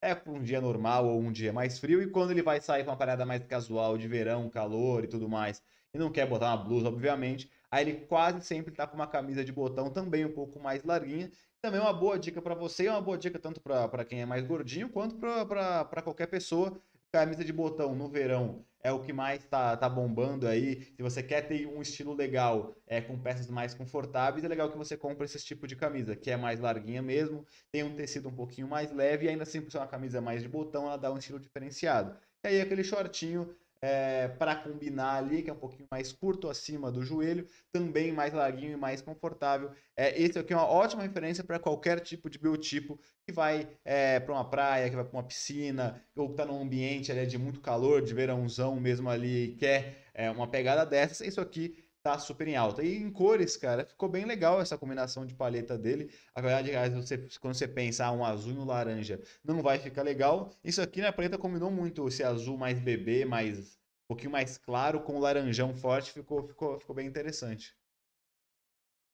[0.03, 2.93] É um dia normal ou um dia mais frio, e quando ele vai sair pra
[2.93, 5.63] uma parada mais casual, de verão, calor e tudo mais,
[5.95, 9.45] e não quer botar uma blusa, obviamente, aí ele quase sempre tá com uma camisa
[9.45, 11.31] de botão também um pouco mais larguinha.
[11.61, 14.27] Também é uma boa dica para você, é uma boa dica tanto para quem é
[14.27, 16.81] mais gordinho, quanto para qualquer pessoa.
[17.17, 20.83] Camisa de botão no verão é o que mais tá, tá bombando aí.
[20.95, 24.77] Se você quer ter um estilo legal, é, com peças mais confortáveis, é legal que
[24.77, 28.35] você compre esse tipo de camisa, que é mais larguinha mesmo, tem um tecido um
[28.35, 31.11] pouquinho mais leve, e ainda assim, por ser uma camisa mais de botão, ela dá
[31.11, 32.15] um estilo diferenciado.
[32.45, 33.49] E aí aquele shortinho
[33.87, 38.35] é, para combinar ali, que é um pouquinho mais curto acima do joelho, também mais
[38.35, 39.71] larguinho e mais confortável.
[39.97, 44.19] É, esse aqui é uma ótima referência para qualquer tipo de biotipo que vai é,
[44.19, 47.61] para uma praia, que vai para uma piscina, ou está num ambiente ali, de muito
[47.61, 52.47] calor, de verãozão mesmo ali, e quer é, uma pegada dessas, isso aqui tá super
[52.47, 52.85] em alta.
[52.85, 56.13] E em cores, cara, ficou bem legal essa combinação de paleta dele.
[56.35, 60.03] A verdade é que quando você pensar um azul e um laranja, não vai ficar
[60.03, 60.51] legal.
[60.63, 65.03] Isso aqui na paleta combinou muito esse azul mais bebê, mais um pouquinho mais claro,
[65.03, 67.77] com o laranjão forte, ficou, ficou, ficou bem interessante.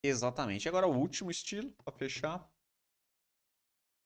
[0.04, 0.68] Exatamente.
[0.68, 2.46] Agora o último estilo, para fechar.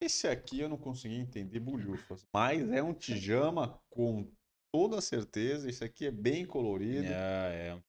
[0.00, 4.30] Esse aqui eu não consegui entender bulhufas, mas é um pijama com
[4.70, 5.68] toda certeza.
[5.68, 7.08] Esse aqui é bem colorido.
[7.08, 7.82] É, é.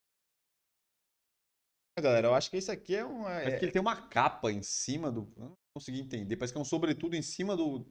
[1.99, 3.27] Galera, eu acho que esse aqui é um.
[3.27, 5.31] É, Parece que ele tem uma capa em cima do.
[5.35, 6.35] Eu não consegui entender.
[6.35, 7.85] Parece que é um sobretudo em cima do.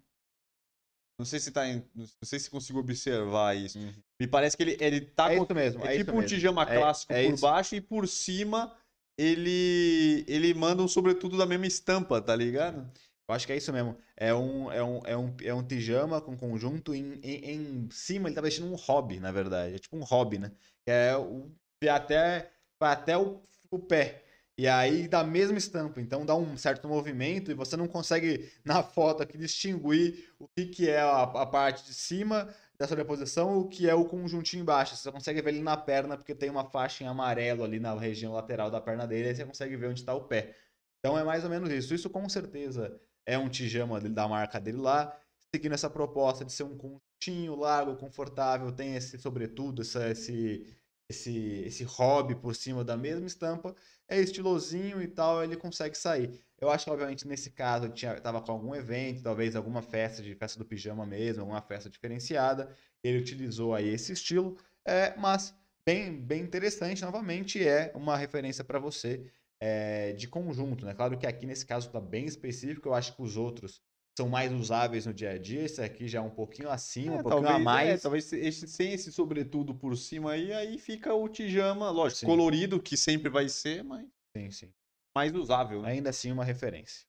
[1.19, 1.67] Não sei se tá.
[1.67, 1.85] Em...
[1.95, 3.79] Não sei se consigo observar isso.
[3.79, 3.93] Uhum.
[4.21, 5.45] Me parece que ele, ele tá é com.
[5.45, 5.85] isso mesmo.
[5.85, 6.31] É é tipo um mesmo.
[6.31, 7.43] pijama É- clássico é por isso.
[7.43, 8.77] baixo e por cima
[9.19, 12.89] ele ele manda um sobretudo da mesma estampa, tá ligado?
[13.29, 13.97] Eu acho que é isso mesmo.
[14.17, 17.51] É um, é um, é um, é um pijama com conjunto em, em,
[17.85, 19.75] em cima, ele tá vestindo um hobby, na verdade.
[19.75, 20.53] É tipo um hobby, né?
[20.85, 21.51] Que é o.
[21.91, 24.23] até, até o, o pé.
[24.59, 26.01] E aí dá a mesma estampa.
[26.01, 30.67] Então dá um certo movimento e você não consegue, na foto aqui, distinguir o que,
[30.67, 34.97] que é a, a parte de cima da sobreposição o que é o conjuntinho embaixo.
[34.97, 38.33] Você consegue ver ele na perna, porque tem uma faixa em amarelo ali na região
[38.33, 40.55] lateral da perna dele, aí você consegue ver onde está o pé.
[40.99, 41.95] Então é mais ou menos isso.
[41.95, 45.17] Isso com certeza é um pijama dele- da marca dele lá,
[45.55, 50.67] seguindo essa proposta de ser um conjuntinho largo, confortável, tem esse sobretudo, essa, esse,
[51.09, 53.75] esse, esse hobby por cima da mesma estampa,
[54.09, 56.41] é estilosinho e tal, ele consegue sair.
[56.59, 60.35] Eu acho que, obviamente, nesse caso, tinha, tava com algum evento, talvez alguma festa de
[60.35, 65.55] festa do pijama mesmo, alguma festa diferenciada, ele utilizou aí esse estilo, é, mas
[65.85, 69.31] bem, bem interessante, novamente, é uma referência para você
[69.61, 70.95] é, de conjunto, né?
[70.95, 73.81] Claro que aqui nesse caso está bem específico, eu acho que os outros
[74.17, 77.19] são mais usáveis no dia a dia, esse aqui já é um pouquinho acima, um
[77.19, 77.89] É, pouquinho a talvez, mais.
[77.91, 82.27] é, talvez esse- sem esse sobretudo por cima aí, aí fica o pijama, lógico, Sim.
[82.27, 84.73] colorido, que sempre vai ser, mas Sim, sim.
[85.15, 85.91] mais usável, né?
[85.91, 87.07] Ainda assim uma referência.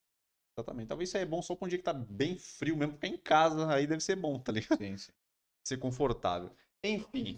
[0.57, 0.87] Exatamente.
[0.89, 3.07] Talvez isso aí é bom só pra um dia que tá bem frio mesmo, ficar
[3.07, 4.77] em casa, aí deve ser bom, tá ligado?
[4.77, 5.11] Sim, sim.
[5.67, 6.51] Ser confortável.
[6.83, 7.37] Enfim,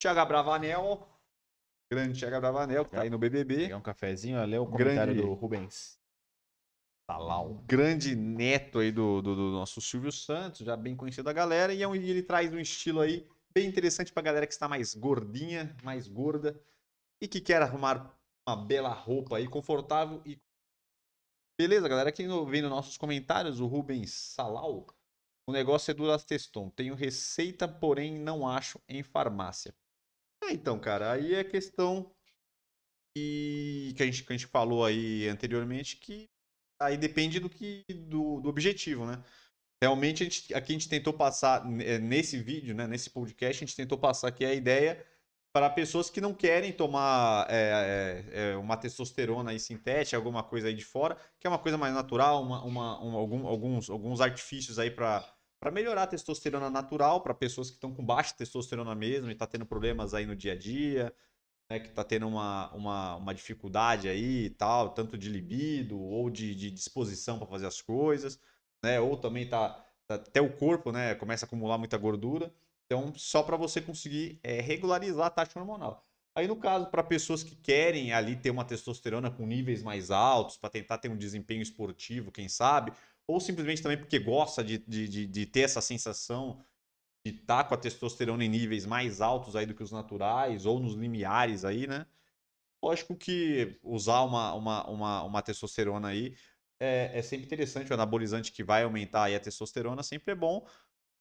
[0.00, 1.06] Thiago Bravanel,
[1.92, 3.56] grande Thiago Bravanel, que tá aí no BBB.
[3.64, 5.20] Pegar um cafezinho, ler o comentário Grande.
[5.28, 5.95] do Rubens.
[7.10, 7.62] Salau.
[7.66, 11.82] grande neto aí do, do, do nosso Silvio Santos, já bem conhecido da galera, e,
[11.82, 14.94] é um- e ele traz um estilo aí bem interessante pra galera que está mais
[14.94, 16.60] gordinha, mais gorda,
[17.22, 20.38] e que quer arrumar uma bela roupa aí, confortável e.
[21.58, 24.86] Beleza, galera, aqui no, vendo nossos comentários, o Rubens Salau,
[25.48, 26.68] o negócio é Durasteston.
[26.70, 29.74] Tenho receita, porém não acho em farmácia.
[30.44, 32.14] É, então, cara, aí é questão
[33.16, 36.28] que, que, a gente, que a gente falou aí anteriormente, que
[36.80, 39.22] aí depende do que do, do objetivo, né?
[39.82, 43.66] Realmente, a gente, aqui a gente tentou passar, eh, nesse vídeo, né, nesse podcast, a
[43.66, 45.04] gente tentou passar aqui a ideia
[45.52, 48.24] para pessoas que não querem tomar eh,
[48.54, 51.94] eh, uma testosterona aí sintética, alguma coisa aí de fora, que é uma coisa mais
[51.94, 55.24] natural, uma, uma- um- algum- alguns, alguns artifícios aí para
[55.72, 59.66] melhorar a testosterona natural, para pessoas que estão com baixa testosterona mesmo e tá tendo
[59.66, 61.12] problemas aí no dia a dia,
[61.70, 66.30] né, que tá tendo uma, uma, uma dificuldade aí e tal, tanto de libido ou
[66.30, 68.40] de, de disposição para fazer as coisas,
[68.82, 69.70] né, ou também tá,
[70.06, 72.52] tá- até o corpo, né, começa a acumular muita gordura.
[72.86, 76.02] Então, só para você conseguir é, regularizar a taxa hormonal.
[76.34, 80.56] Aí, no caso, para pessoas que querem ali ter uma testosterona com níveis mais altos,
[80.56, 82.92] para tentar ter um desempenho esportivo, quem sabe,
[83.26, 86.62] ou simplesmente também porque gosta de, de, de, de ter essa sensação
[87.30, 90.78] de estar com a testosterona em níveis mais altos aí do que os naturais, ou
[90.78, 92.06] nos limiares aí, né?
[92.82, 96.36] Lógico que usar uma, uma, uma, uma testosterona aí
[96.78, 100.64] é, é sempre interessante, o anabolizante que vai aumentar aí a testosterona sempre é bom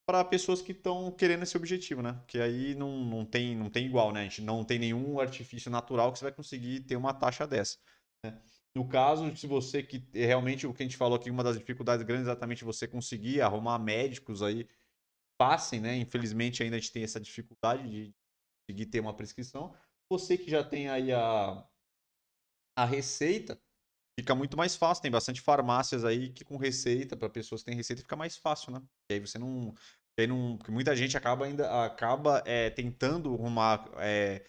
[0.05, 2.13] para pessoas que estão querendo esse objetivo, né?
[2.13, 4.21] Porque aí não, não, tem, não tem igual, né?
[4.21, 7.79] A gente não tem nenhum artifício natural que você vai conseguir ter uma taxa dessa.
[8.23, 8.39] Né?
[8.75, 12.05] No caso, se você que realmente o que a gente falou aqui, uma das dificuldades
[12.05, 14.67] grandes é exatamente você conseguir arrumar médicos aí
[15.37, 15.97] passem, né?
[15.97, 18.13] Infelizmente ainda a gente tem essa dificuldade de
[18.61, 19.75] conseguir ter uma prescrição.
[20.09, 21.65] Você que já tem aí a,
[22.77, 23.59] a receita,
[24.19, 25.01] fica muito mais fácil.
[25.01, 28.71] Tem bastante farmácias aí que com receita, para pessoas que têm receita, fica mais fácil,
[28.71, 28.81] né?
[29.09, 29.73] E aí você não.
[30.17, 33.89] Aí não porque muita gente acaba ainda acaba é, tentando arrumar.
[33.97, 34.45] É,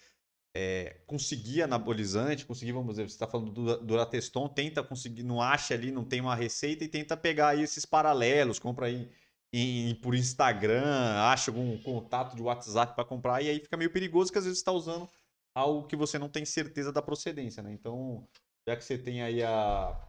[0.59, 5.75] é, conseguir anabolizante, conseguir, vamos dizer, você está falando do Durateston, tenta conseguir, não acha
[5.75, 9.07] ali, não tem uma receita e tenta pegar aí esses paralelos, compra aí
[9.53, 10.83] em, por Instagram,
[11.31, 14.59] acha algum contato de WhatsApp para comprar, e aí fica meio perigoso que às vezes
[14.59, 15.09] está usando
[15.55, 17.71] algo que você não tem certeza da procedência, né?
[17.71, 18.27] Então,
[18.67, 20.07] já que você tem aí a,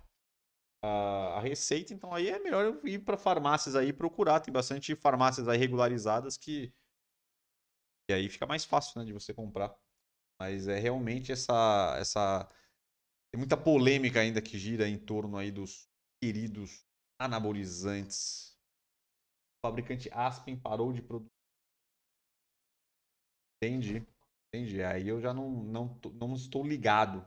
[0.84, 4.40] a, a receita, então aí é melhor ir para farmácias aí procurar.
[4.40, 6.72] Tem bastante farmácias aí regularizadas que.
[8.10, 9.74] E aí fica mais fácil né, de você comprar.
[10.40, 12.48] Mas é realmente essa, essa.
[13.32, 15.88] Tem muita polêmica ainda que gira em torno aí dos
[16.22, 16.84] queridos
[17.20, 18.47] anabolizantes.
[19.68, 21.30] Fabricante Aspen parou de produzir.
[23.62, 24.06] Entendi.
[24.48, 24.82] Entendi.
[24.82, 27.26] Aí eu já não, não, não estou ligado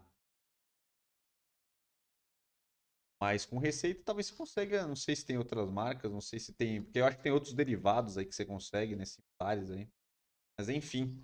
[3.22, 6.54] Mas com receita talvez você consiga, não sei se tem outras marcas, não sei se
[6.54, 9.88] tem, porque eu acho que tem outros derivados aí que você consegue, né, similares aí.
[10.58, 11.24] Mas enfim.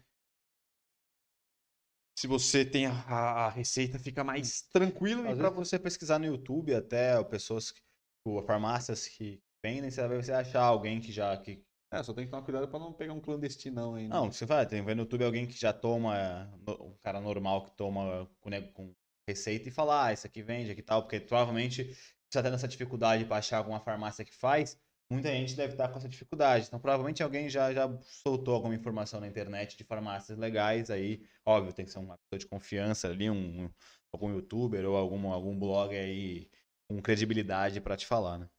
[2.19, 5.27] Se você tem a, a receita, fica mais tranquilo.
[5.27, 10.63] Às para você pesquisar no YouTube, até pessoas, tipo, farmácias que vendem, você vai achar
[10.63, 11.35] alguém que já.
[11.35, 11.61] Que...
[11.91, 14.07] É, só tem que tomar cuidado para não pegar um clandestinão aí.
[14.07, 14.09] Né?
[14.09, 17.71] Não, você vai, tem ver no YouTube alguém que já toma, um cara normal que
[17.71, 18.93] toma com, com
[19.27, 22.67] receita e falar, ah, isso aqui vende, aqui tal, porque provavelmente você está tendo essa
[22.67, 24.77] dificuldade para achar alguma farmácia que faz,
[25.09, 26.65] muita gente deve estar com essa dificuldade.
[26.67, 31.23] Então, provavelmente alguém já, já soltou alguma informação na internet de farmácias legais aí.
[31.45, 33.69] Óbvio, tem que ser uma pessoa de confiança ali, um
[34.11, 36.49] algum youtuber ou algum, algum blog aí
[36.89, 38.49] com credibilidade para te falar, né?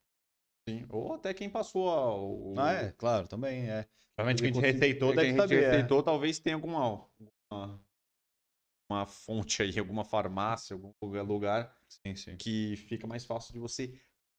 [0.69, 2.55] Sim, ou até quem passou o...
[2.59, 3.87] Ah, é, claro, também é.
[4.14, 5.61] Provavelmente quem receitou deve quem saber.
[5.61, 6.03] Quem receitou é.
[6.03, 7.81] talvez tenha alguma, alguma
[8.91, 10.93] uma fonte aí, alguma farmácia, algum
[11.23, 12.37] lugar sim, sim.
[12.37, 13.93] que fica mais fácil de você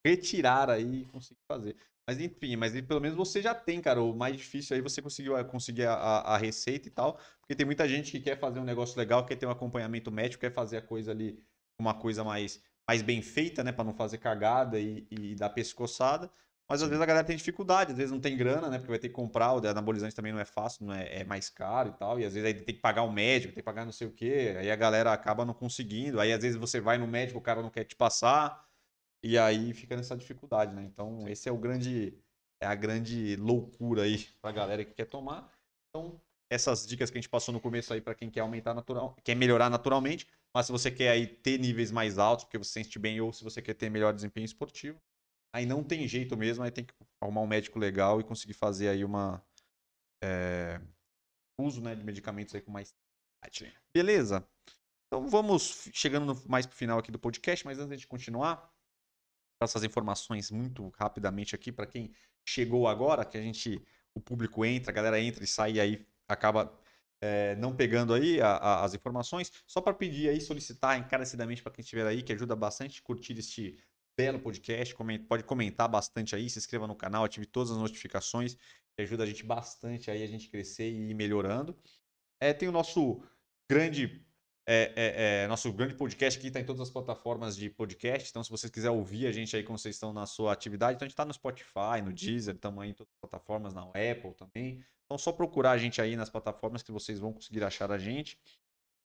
[0.05, 1.75] retirar aí e conseguir fazer.
[2.07, 4.01] Mas enfim, mas pelo menos você já tem, cara.
[4.01, 7.19] O mais difícil aí você conseguiu é, conseguir a, a, a, receita e tal.
[7.39, 10.41] Porque tem muita gente que quer fazer um negócio legal, quer ter um acompanhamento médico,
[10.41, 11.39] quer fazer a coisa ali,
[11.79, 13.71] uma coisa mais, mais bem feita, né?
[13.71, 16.27] para não fazer cagada e, e dar pescoçada.
[16.67, 18.79] Mas às vezes a galera tem dificuldade, às vezes não tem grana, né?
[18.79, 21.51] Porque vai ter que comprar, o anabolizante também não é fácil, não é, é mais
[21.51, 22.19] caro e tal.
[22.19, 24.11] E às vezes aí tem que pagar o médico, tem que pagar não sei o
[24.11, 24.55] quê.
[24.57, 26.19] Aí a galera acaba não conseguindo.
[26.19, 28.67] Aí às vezes você vai no médico, o cara não quer te passar.
[29.21, 30.83] E aí fica nessa dificuldade, né?
[30.83, 32.17] Então, esse é o grande.
[32.59, 35.47] É a grande loucura aí pra galera que quer tomar.
[35.89, 36.19] Então,
[36.49, 39.35] essas dicas que a gente passou no começo aí para quem quer aumentar natural, quer
[39.35, 42.99] melhorar naturalmente, mas se você quer aí ter níveis mais altos, porque você se sente
[42.99, 44.99] bem, ou se você quer ter melhor desempenho esportivo,
[45.53, 48.89] Aí não tem jeito mesmo, aí tem que arrumar um médico legal e conseguir fazer
[48.89, 49.43] aí uma.
[50.23, 50.79] É,
[51.59, 52.95] uso né, de medicamentos aí com mais.
[53.93, 54.47] Beleza?
[55.07, 58.71] Então vamos chegando mais pro final aqui do podcast, mas antes de continuar,
[59.61, 62.13] essas informações muito rapidamente aqui para quem
[62.47, 63.83] chegou agora, que a gente,
[64.13, 66.71] o público entra, a galera entra e sai e aí acaba
[67.21, 71.71] é, não pegando aí a, a, as informações, só para pedir aí, solicitar encarecidamente para
[71.71, 73.77] quem estiver aí, que ajuda bastante curtir este
[74.17, 74.95] belo podcast.
[75.27, 78.55] Pode comentar bastante aí, se inscreva no canal, ative todas as notificações,
[78.95, 81.77] que ajuda a gente bastante aí a gente crescer e ir melhorando.
[82.41, 83.21] É, tem o nosso
[83.69, 84.25] grande
[84.71, 88.29] é, é, é, nosso grande podcast aqui está em todas as plataformas de podcast.
[88.29, 91.07] Então, se vocês quiserem ouvir a gente aí quando vocês estão na sua atividade, então
[91.07, 94.85] a gente está no Spotify, no Deezer, aí em todas as plataformas, na Apple também.
[95.09, 98.39] Então, só procurar a gente aí nas plataformas que vocês vão conseguir achar a gente.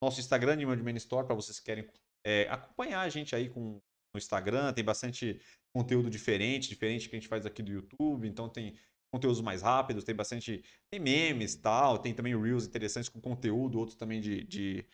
[0.02, 1.88] Nosso Instagram, de Man Store, para vocês que querem
[2.26, 3.80] é, acompanhar a gente aí com
[4.14, 5.40] no Instagram, tem bastante
[5.74, 8.78] conteúdo diferente, diferente que a gente faz aqui do YouTube, então tem
[9.12, 13.96] conteúdos mais rápidos, tem bastante, tem memes tal, tem também reels interessantes com conteúdo, outros
[13.96, 14.86] também de, de,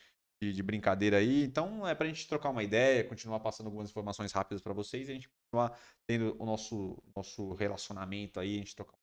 [0.43, 4.33] de, de brincadeira aí, então é pra gente trocar uma ideia, continuar passando algumas informações
[4.33, 8.75] rápidas para vocês e a gente continuar tendo o nosso, nosso relacionamento aí, a gente
[8.75, 8.97] trocar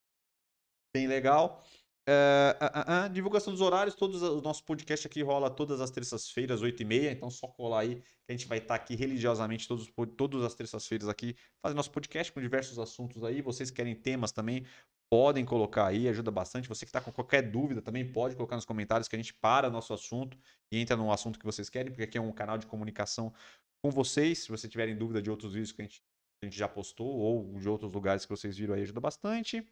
[0.95, 1.63] bem legal.
[2.07, 6.61] Uh, uh, uh, divulgação dos horários, todos o nosso podcast aqui rola todas as terças-feiras,
[6.61, 10.55] 8h30, então só colar aí que a gente vai estar aqui religiosamente todos, todas as
[10.55, 13.41] terças-feiras aqui, fazendo nosso podcast com diversos assuntos aí.
[13.41, 14.65] Vocês querem temas também,
[15.11, 16.69] podem colocar aí, ajuda bastante.
[16.69, 19.69] Você que está com qualquer dúvida também pode colocar nos comentários que a gente para
[19.69, 20.37] nosso assunto
[20.71, 23.33] e entra no assunto que vocês querem, porque aqui é um canal de comunicação
[23.83, 24.39] com vocês.
[24.39, 26.01] Se vocês tiverem dúvida de outros vídeos que a gente
[26.41, 29.67] a gente já postou, ou de outros lugares que vocês viram aí, ajuda bastante.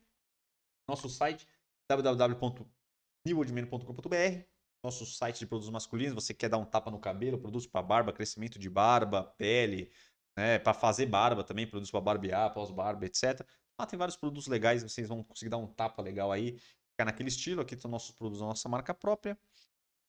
[0.87, 1.47] Nosso site,
[1.89, 4.45] www.niveldemeno.com.br
[4.83, 8.13] Nosso site de produtos masculinos, você quer dar um tapa no cabelo, produtos para barba,
[8.13, 9.91] crescimento de barba, pele,
[10.37, 13.41] né, para fazer barba também, produtos para barbear, pós-barba, etc.
[13.79, 16.57] Lá tem vários produtos legais, vocês vão conseguir dar um tapa legal aí,
[16.91, 17.61] ficar naquele estilo.
[17.61, 19.37] Aqui estão nossos produtos nossa marca própria.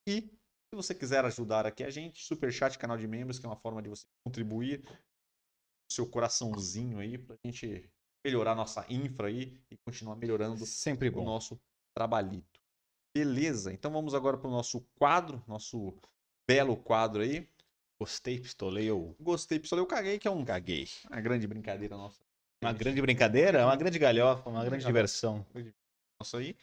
[0.07, 3.49] E se você quiser ajudar aqui a gente, super chat, canal de membros, que é
[3.49, 4.85] uma forma de você contribuir
[5.91, 7.91] seu coraçãozinho aí pra gente
[8.25, 11.25] melhorar nossa infra aí e continuar melhorando Sempre o bom.
[11.25, 11.59] nosso
[11.97, 12.61] trabalhito.
[13.17, 15.95] Beleza, então vamos agora para o nosso quadro, nosso
[16.47, 17.49] belo quadro aí.
[17.99, 20.87] Gostei, pistolei ou Gostei, pessoal, eu caguei, que é um, caguei.
[21.11, 22.23] uma grande brincadeira nossa.
[22.63, 25.47] Uma grande brincadeira, uma grande galhofa, uma grande diversão.
[26.21, 26.57] nossa aí.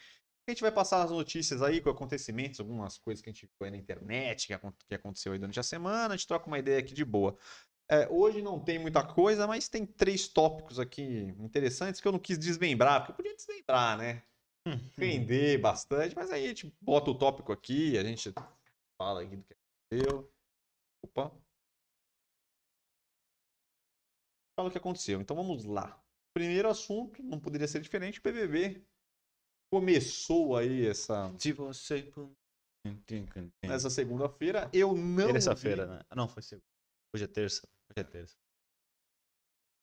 [0.47, 3.65] A gente vai passar as notícias aí com acontecimentos, algumas coisas que a gente viu
[3.65, 4.47] aí na internet,
[4.87, 6.13] que aconteceu aí durante a semana.
[6.13, 7.37] A gente troca uma ideia aqui de boa.
[7.93, 12.17] É, hoje não tem muita coisa, mas tem três tópicos aqui interessantes que eu não
[12.17, 14.23] quis desmembrar, porque eu podia desmembrar, né?
[14.97, 18.33] Render bastante, mas aí a gente bota o tópico aqui, a gente
[18.97, 20.33] fala aqui do que aconteceu.
[21.03, 21.31] Opa.
[24.57, 25.21] Fala o que aconteceu.
[25.21, 26.01] Então vamos lá.
[26.35, 28.83] Primeiro assunto, não poderia ser diferente, o BBB
[29.71, 32.11] começou aí essa Se você.
[33.63, 34.67] nessa segunda-feira.
[34.73, 36.01] Eu não Terça-feira, né?
[36.15, 36.72] Não, foi segunda.
[37.13, 37.67] Hoje é terça.
[37.89, 38.35] Hoje é terça.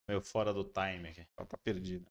[0.08, 1.26] Meio fora do time aqui.
[1.36, 2.10] Ela tá perdida.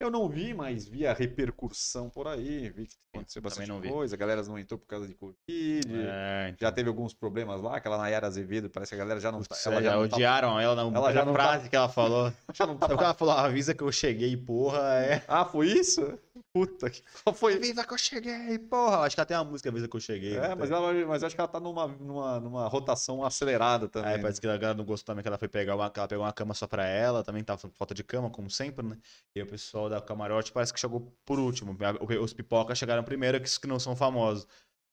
[0.00, 4.18] Eu não vi, mas vi a repercussão por aí, vi que aconteceu bastante coisa, a
[4.18, 5.38] galera não entrou por causa de Covid.
[5.46, 6.68] É, então.
[6.68, 9.54] Já teve alguns problemas lá, aquela Nayara Azevedo, parece que a galera já não tá.
[9.54, 12.32] Putz, Ela já, já não tá, odiaram ela na ela já frase que ela falou.
[12.52, 13.34] já não tá Sabe o que ela falou?
[13.34, 14.80] Avisa que eu cheguei, porra.
[15.04, 15.22] É.
[15.28, 16.18] Ah, foi isso?
[16.52, 17.02] Puta que.
[17.34, 17.54] Foi?
[17.54, 18.98] Avisa que eu cheguei, porra.
[18.98, 20.36] Acho que ela tem uma música Avisa que eu cheguei.
[20.36, 24.10] É, mas, ela, mas acho que ela tá numa, numa, numa rotação acelerada também.
[24.10, 24.22] Aí né?
[24.22, 26.32] parece que a galera não gostou também que ela foi pegar uma, ela pegou uma
[26.32, 28.98] cama só pra ela, também tava com falta de cama, como sempre, né?
[29.34, 31.76] E o pessoal da camarote parece que chegou por último.
[32.20, 34.46] Os pipocas chegaram primeiro, que, que não são famosos.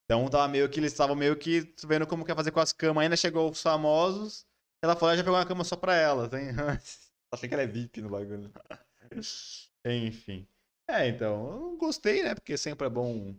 [0.06, 3.04] Então tava meio que eles estavam meio que vendo como quer fazer com as camas.
[3.04, 4.46] Ainda chegou os famosos.
[4.84, 6.28] Ela falou, "Ah, já pegou uma cama só pra ela.
[6.28, 6.48] Tem...
[7.34, 8.52] Achei que ela é VIP no bagulho.
[9.86, 10.48] Enfim.
[10.90, 12.36] É, então, eu gostei, né?
[12.36, 13.34] Porque sempre é bom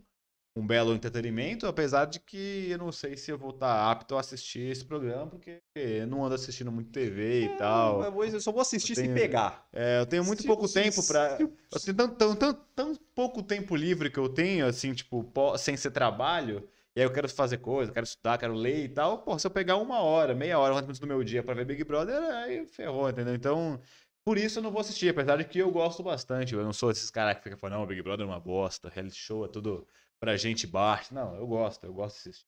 [0.55, 4.19] um belo entretenimento, apesar de que eu não sei se eu vou estar apto a
[4.19, 8.03] assistir esse programa, porque eu não ando assistindo muito TV e tal.
[8.03, 9.67] Eu, só vou assistir Eu se tenho- pegar.
[9.73, 11.01] É, eu tenho muito Se- pouco se- tempo
[11.41, 15.25] Eu tenho tão, tão, tão, tão pouco tempo livre que eu tenho, assim, tipo,
[15.57, 16.67] sem ser trabalho.
[16.95, 19.17] E aí eu quero fazer coisa, quero estudar, quero ler e tal.
[19.23, 21.65] Pô, se eu pegar uma hora, meia hora, 40 minutos do meu dia pra ver
[21.65, 23.33] Big Brother, aí ferrou, entendeu?
[23.33, 23.79] Então,
[24.23, 26.53] por isso eu não vou assistir, apesar de que eu gosto bastante.
[26.53, 29.15] Eu não sou esses caras que ficam falando, não, Big Brother é uma bosta, reality
[29.17, 29.87] show é tudo
[30.23, 31.13] pra gente baixa.
[31.13, 32.45] Não, eu gosto, eu gosto de assistir.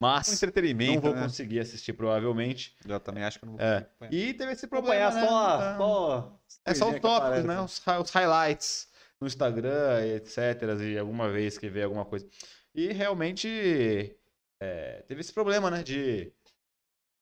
[0.00, 0.94] Um Mas entretenimento.
[0.94, 1.22] não vou né?
[1.24, 2.74] conseguir assistir, provavelmente.
[2.86, 3.86] Eu também acho que não vou É.
[4.10, 5.10] E teve esse problema.
[5.10, 5.26] Né?
[5.26, 5.76] só, Tá.
[5.76, 7.60] só É só os tópicos, né?
[7.60, 8.88] Os, os highlights
[9.20, 10.38] no Instagram, etc.
[10.80, 12.26] E alguma vez que vê alguma coisa.
[12.74, 14.16] E realmente
[14.62, 15.82] é, teve esse problema, né?
[15.82, 16.32] De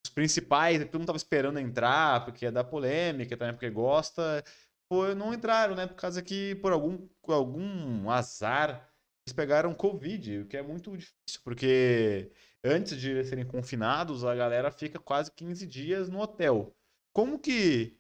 [0.07, 4.45] os principais, todo mundo tava esperando entrar, porque é da polêmica, também porque gosta.
[4.89, 5.89] Foi, não entraram, né?
[5.89, 8.89] Por causa que, por algum, por algum azar,
[9.27, 12.31] eles pegaram Covid, o que é muito difícil, porque
[12.65, 16.73] antes de serem confinados, a galera fica quase 15 dias no hotel.
[17.13, 17.97] Como que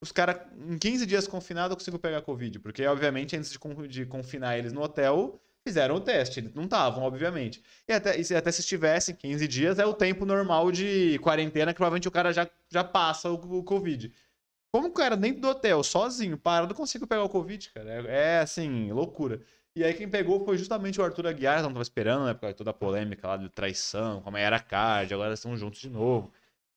[0.00, 2.58] os caras, em 15 dias confinados, eu consigo pegar Covid?
[2.60, 6.40] Porque, obviamente, antes de, con- de confinar eles no hotel, fizeram o teste.
[6.40, 7.62] Eles não estavam, obviamente.
[7.86, 11.72] E até, e se, até se estivessem 15 dias, é o tempo normal de quarentena
[11.74, 14.10] que provavelmente o cara já, já passa o, o Covid.
[14.72, 17.90] Como o cara dentro do hotel, sozinho, parado, consigo pegar o Covid, cara?
[18.08, 19.42] É, é, assim, loucura.
[19.76, 22.34] E aí quem pegou foi justamente o Arthur Aguiar, não tava esperando, né?
[22.34, 25.56] Por causa de toda a polêmica lá de traição, como era a card, agora estão
[25.56, 26.32] juntos de novo.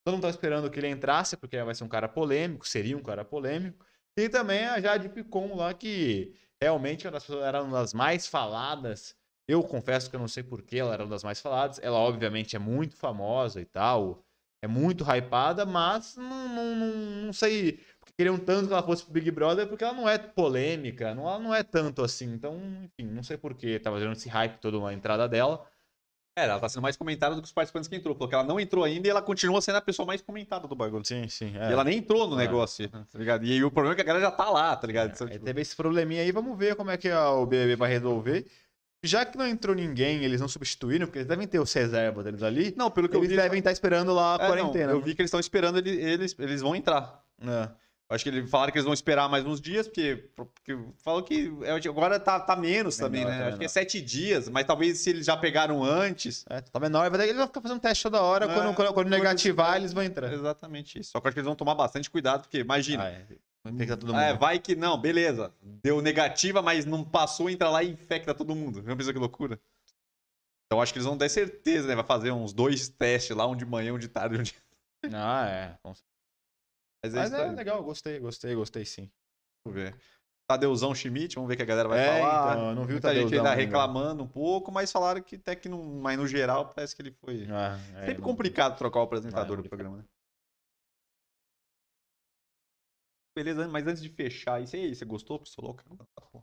[0.06, 3.02] Todo mundo tava esperando que ele entrasse, porque vai ser um cara polêmico, seria um
[3.02, 3.84] cara polêmico.
[4.18, 7.94] E também a Jade Picon lá, que realmente era uma das pessoas- era uma das
[7.94, 9.16] mais faladas.
[9.48, 11.80] Eu confesso que eu não sei por que ela era uma das mais faladas.
[11.82, 14.24] Ela, obviamente, é muito famosa e tal.
[14.62, 17.80] É muito hypada, mas não, não, não, não sei.
[18.16, 21.28] Porque queriam tanto que ela fosse pro Big Brother, porque ela não é polêmica, não,
[21.28, 22.32] ela não é tanto assim.
[22.32, 25.66] Então, enfim, não sei por que tava gerando esse hype toda uma entrada dela.
[26.38, 28.16] É, ela tá sendo mais comentada do que os participantes que entrou.
[28.16, 30.76] Falou que ela não entrou ainda e ela continua sendo a pessoa mais comentada do
[30.76, 31.06] bagulho.
[31.06, 31.54] Sim, sim.
[31.54, 32.46] E ela nem entrou no É.
[32.46, 33.46] negócio, tá ligado?
[33.46, 35.12] E o problema é que a galera já tá lá, tá ligado?
[35.14, 37.90] Então, Aí tipo, teve esse probleminha aí, vamos ver como é que o BBB vai
[37.92, 38.46] resolver.
[39.04, 42.42] Já que não entrou ninguém, eles não substituíram, porque eles devem ter os reservas deles
[42.42, 42.74] ali.
[42.78, 43.42] Não, pelo que Eles eu vi.
[43.42, 44.92] devem estar esperando lá a É, não, quarentena.
[44.94, 47.22] eu vi que eles estão esperando, ele- eles, eles vão entrar.
[47.42, 47.70] É.
[48.10, 51.52] Acho que eles falaram que eles vão esperar mais uns dias, porque, porque falou que
[51.64, 53.32] é, agora tá, tá menos Menor, também, né?
[53.32, 53.70] tá Acho que é menor.
[53.70, 56.46] sete dias, mas talvez se eles já pegaram antes.
[56.50, 58.46] É, tá menor, vai ter- ele vai ficar fazendo teste toda hora.
[58.46, 60.32] É, quando, quando, quando negativar, eles- eles vão entrar.
[60.32, 61.12] Exatamente isso.
[61.12, 63.04] Só que eu acho que eles vão tomar bastante cuidado, porque imagina.
[63.04, 63.26] Ah, é.
[63.64, 64.20] Todo mundo.
[64.20, 65.54] É, vai que não, beleza.
[65.62, 68.84] Deu negativa, mas não passou, entra lá e infecta todo mundo.
[68.84, 69.58] Não pensa que loucura.
[70.68, 71.96] Então acho que eles vão ter certeza, né?
[71.96, 74.54] Vai fazer uns dois testes lá, um de manhã, um de tarde, um de.
[75.14, 75.78] Ah, é.
[75.82, 76.13] Com certeza.
[77.04, 77.56] Mas é Mas é aí.
[77.56, 79.12] legal, gostei, gostei, gostei sim.
[79.66, 79.96] Vamos ver.
[80.48, 82.56] Tadeuzão Schmidt, vamos ver o que a galera vai É, falar.
[82.56, 83.62] então, não vi Muita gente Tadeuzão ainda ainda.
[83.66, 85.84] reclamando um pouco, mas falaram que até que não.
[85.84, 87.46] Mas no geral parece que ele foi.
[87.50, 90.06] Ah, é, Sempre não- complicado trocar o apresentador É, do programa, né?
[93.36, 95.84] Beleza, mas antes de fechar isso aí, você gostou, Pistoloca?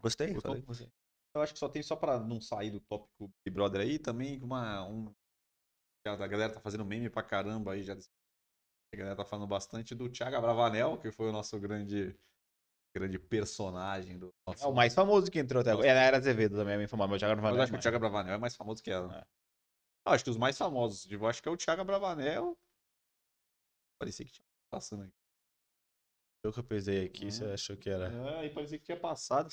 [0.03, 0.53] Gostei, Gostou?
[0.53, 0.91] falei, gostei.
[1.35, 4.43] Eu acho que só tem só pra não sair do tópico Big Brother aí, também
[4.43, 4.85] uma.
[4.89, 5.15] Um...
[6.05, 7.95] A galera tá fazendo meme pra caramba aí, já.
[8.93, 12.17] A galera tá falando bastante do Thiago Abravanel, que foi o nosso grande.
[12.93, 14.65] Grande personagem do nosso.
[14.65, 15.87] É o mais famoso que entrou até agora.
[15.87, 17.77] Ela era Azevedo também, me informar, mas o Thiago não Mas eu acho que o
[17.77, 17.83] mais.
[17.85, 19.17] Thiago Abravanel é mais famoso que ela.
[19.17, 19.21] É.
[20.09, 22.59] Eu acho que os mais famosos, tipo, eu acho que é o Thiago Abravanel.
[24.01, 25.15] Parecia que tinha passando aqui.
[26.43, 27.31] Eu que eu pesei aqui, Hum.
[27.31, 28.07] você achou que era.
[28.13, 29.49] É, aí parecia que tinha passado.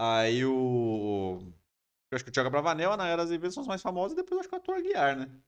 [0.00, 1.40] Aí o.
[2.10, 4.32] Eu acho que o Thiago Bravanel, a Nayara Azevedo são os mais famosos, e depois
[4.32, 5.42] eu acho que o ator Guiar, né?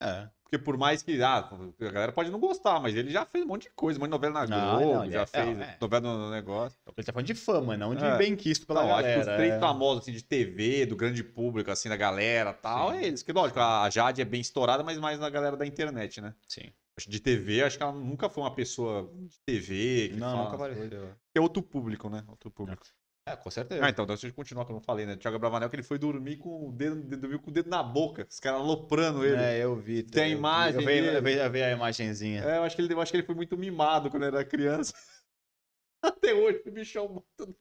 [0.00, 0.28] É.
[0.42, 1.20] Porque por mais que.
[1.20, 4.00] Ah, a galera pode não gostar, mas ele já fez um monte de coisa, um
[4.00, 5.76] monte de novela na Não, Globo, não, já é- fez é.
[5.80, 6.78] novela no negócio.
[6.96, 8.16] Ele tá falando de fama, não de É.
[8.16, 9.30] bem quisto pela Não, acho que galera.
[9.32, 9.58] os três é.
[9.58, 12.96] famosos, assim, de TV, do grande público, assim, da galera e tal, Sim.
[12.98, 13.22] é eles.
[13.24, 16.32] Que lógico, a Jade é bem estourada, mas mais na galera da internet, né?
[16.46, 16.72] Sim.
[17.08, 20.12] De TV, acho que ela nunca foi uma pessoa de TV.
[20.14, 21.08] Não, fala nunca apareceu.
[21.34, 22.22] É outro público, né?
[22.28, 22.86] Outro público.
[23.28, 23.84] É, com certeza.
[23.84, 25.16] Ah, então, deixa eu continuar como eu falei, né?
[25.16, 28.24] Thiago Bravanel, que ele foi dormir com o dedo, dormiu com o dedo na boca,
[28.30, 29.36] os caras aloprando ele.
[29.36, 29.58] É.
[29.58, 30.04] É, eu vi.
[30.04, 32.42] Tem a imagem Eu vi, eu vi, eu vi a imagenzinha.
[32.42, 34.94] eu, acho que ele, eu acho que ele foi muito mimado quando era criança.
[36.00, 37.56] Até hoje, o bichão muito.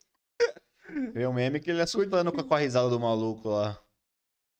[1.15, 3.79] Vi um meme que ele assustando com a, com a risada do maluco lá.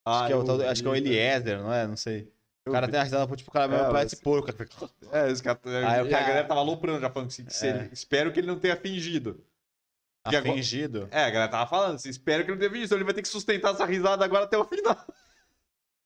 [0.04, 0.96] Ah, acho, que é o, tal acho que é o.
[0.96, 1.86] Eliezer, não é?
[1.86, 2.34] Não sei.
[2.68, 2.94] O cara vi.
[2.94, 4.50] tem a risada, tipo, o cara É, mesmo parece mas- porco.
[5.12, 7.70] É, esse cara, Aí o a cara- galera tava aloprando já falando que se É.
[7.70, 9.46] ele- espero que ele não tenha fingido.
[10.26, 11.08] Agora- Fingido.
[11.12, 13.14] É, a galera tava falando assim, espero que ele não tenha fingido, senão ele vai
[13.14, 14.98] ter que sustentar essa risada agora até o final.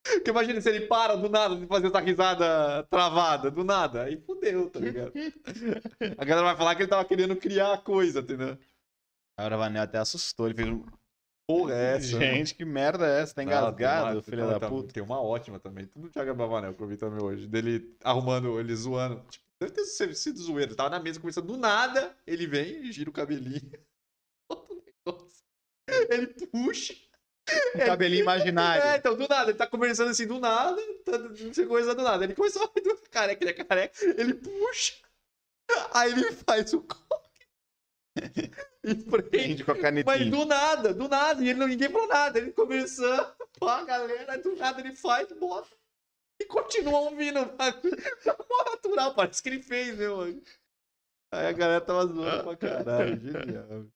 [0.03, 4.03] Porque imagina se ele para do nada de fazer essa risada travada, do nada.
[4.03, 5.13] Aí fudeu, tá ligado?
[6.17, 8.57] A galera vai falar que ele tava querendo criar a coisa, entendeu?
[9.37, 10.47] A Bravanel até assustou.
[10.47, 10.83] Ele fez um.
[11.47, 12.07] Porra, é essa?
[12.19, 13.33] Gente, que merda é essa?
[13.35, 14.93] Tá Ah, engasgado, filho não, da tá- puta.
[14.93, 15.85] Tem uma ótima também.
[15.85, 17.47] Tudo do Thiago Bravanel que eu vi também hoje.
[17.47, 19.21] Dele arrumando, ele zoando.
[19.29, 20.69] Tipo, deve ter sido- zoeiro.
[20.71, 22.15] Ele tava na mesa conversando do nada.
[22.25, 23.71] Ele vem e gira o cabelinho.
[26.09, 26.95] Ele puxa.
[27.75, 28.83] Um cabelinho imaginário.
[28.83, 32.03] É, então, do nada, ele tá conversando assim, do nada, tá, não sei coisa do
[32.03, 32.23] nada.
[32.23, 34.93] Ele começou a careca, ele é careca, ele puxa,
[35.91, 37.47] aí ele faz o coque
[38.83, 39.63] e prende.
[39.63, 40.31] Com a Mas canetinha.
[40.31, 44.37] do nada, do nada, e ele não, ninguém falou nada, ele começando, pô, a galera,
[44.37, 45.69] do nada ele faz, bota,
[46.39, 47.39] e continua ouvindo,
[48.49, 50.41] mó natural, parece que ele fez, meu mano.
[51.31, 53.87] Aí a galera tava zoando pra caralho, genial.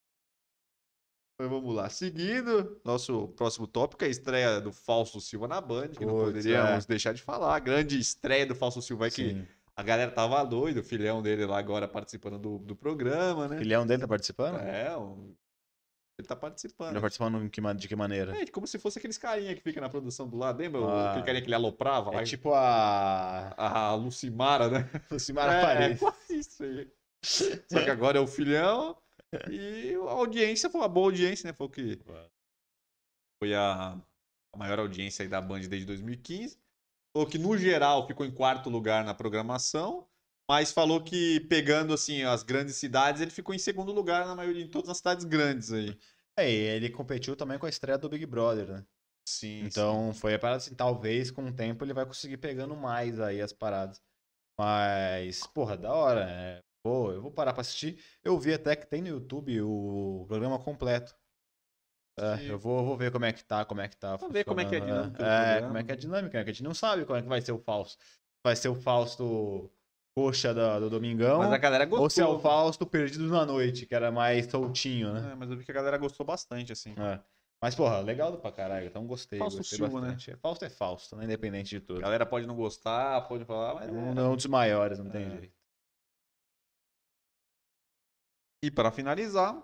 [1.40, 1.90] Mas vamos lá.
[1.90, 6.86] Seguindo, nosso próximo tópico é a estreia do Fausto Silva na Band, que não poderíamos
[6.86, 6.88] é.
[6.88, 7.56] deixar de falar.
[7.56, 9.48] A grande estreia do Fausto Silva é que Sim.
[9.76, 13.58] a galera tava doida, o filhão dele lá agora participando do, do programa, O né?
[13.58, 14.58] filhão dele tá participando?
[14.60, 15.34] É, um-
[16.20, 16.90] ele tá participando.
[16.90, 17.44] Ele tá participando
[17.80, 18.40] de que maneira?
[18.40, 20.82] É, como se fosse aqueles carinha que fica na produção do lado, lembra?
[20.82, 21.10] O- Ah.
[21.10, 22.22] Aquele carinha que ele aloprava lá.
[22.22, 23.52] É tipo a.
[23.58, 24.90] A Lucimara, né?
[25.10, 26.00] Lucimara é, Paredes.
[26.00, 26.88] quase isso aí.
[27.26, 28.96] Só que agora é o filhão
[29.52, 31.54] e a audiência foi uma boa audiência, né?
[31.54, 32.00] Foi o que
[33.42, 33.94] foi a,
[34.54, 36.58] a maior audiência aí da Band desde 2015.
[37.16, 40.08] Falou que, no geral, ficou em quarto lugar na programação,
[40.50, 44.64] mas falou que, pegando, assim, as grandes cidades, ele ficou em segundo lugar na maioria,
[44.64, 45.98] em todas as cidades grandes aí.
[46.38, 48.86] É, e ele competiu também com a estreia do Big Brother, né?
[49.26, 53.20] Sim, Então foi a parada assim, talvez com o tempo ele vai conseguir pegando mais
[53.20, 54.02] aí as paradas.
[54.60, 56.62] Mas, porra, da hora, né?
[56.84, 57.98] Pô, eu vou parar pra assistir.
[58.24, 61.16] Eu vi até que tem no YouTube o programa completo.
[62.20, 64.18] É, eu vou, vou ver como é que tá, como é que tá.
[64.18, 65.30] Vamos ver como é que é a dinâmica né?
[65.30, 66.44] do É, como é que é a dinâmica, né?
[66.44, 68.04] Que a gente não sabe como é que vai ser o Fausto.
[68.46, 69.72] Vai ser o Fausto
[70.16, 72.04] coxa da- do Domingão, Mas a galera gostou.
[72.04, 75.32] ou se é o Fausto perdido na noite, que era mais soltinho, né?
[75.32, 76.94] É, mas eu vi que a galera gostou bastante, assim.
[77.00, 77.20] É.
[77.60, 78.86] Mas, porra, legal do pra caralho.
[78.86, 80.08] Então gostei, Fausto gostei Silva, né?
[80.10, 80.36] bastante.
[80.42, 81.24] Fausto é Fausto, né?
[81.24, 82.02] Independente de A tudo.
[82.02, 85.26] galera pode não gostar, pode falar, mas É um, é um dos maiores, não tem
[85.26, 85.30] É.
[85.40, 85.63] jeito.
[88.64, 89.62] E para finalizar,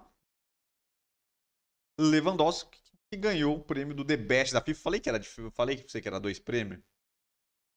[1.98, 2.78] Lewandowski
[3.10, 4.82] que ganhou o prêmio do The Best da FIFA.
[4.82, 6.82] Falei que era de, falei que você que era dois prêmios.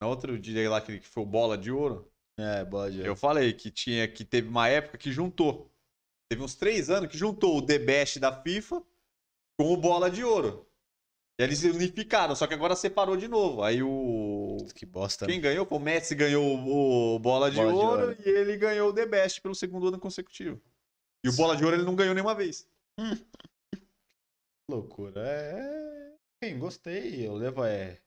[0.00, 2.12] No outro dia lá que, foi o bola de ouro.
[2.36, 3.08] É, bola de ouro.
[3.08, 5.72] Eu falei que tinha que teve uma época que juntou.
[6.28, 8.82] Teve uns três anos que juntou o The Best da FIFA
[9.56, 10.66] com o Bola de Ouro.
[11.38, 13.62] E eles unificaram, só que agora separou de novo.
[13.62, 14.56] Aí o.
[14.74, 15.26] Que bosta.
[15.26, 15.66] Quem ganhou?
[15.66, 18.16] Foi o Messi ganhou o Bola de, Bola de ouro, Ouro.
[18.24, 20.60] e ele ganhou o The Best pelo segundo ano consecutivo.
[21.24, 22.68] E o Bola de Ouro ele não ganhou nenhuma vez.
[24.70, 25.20] Loucura.
[25.26, 26.14] É.
[26.42, 27.28] Enfim, gostei.
[27.28, 28.00] O Leva é.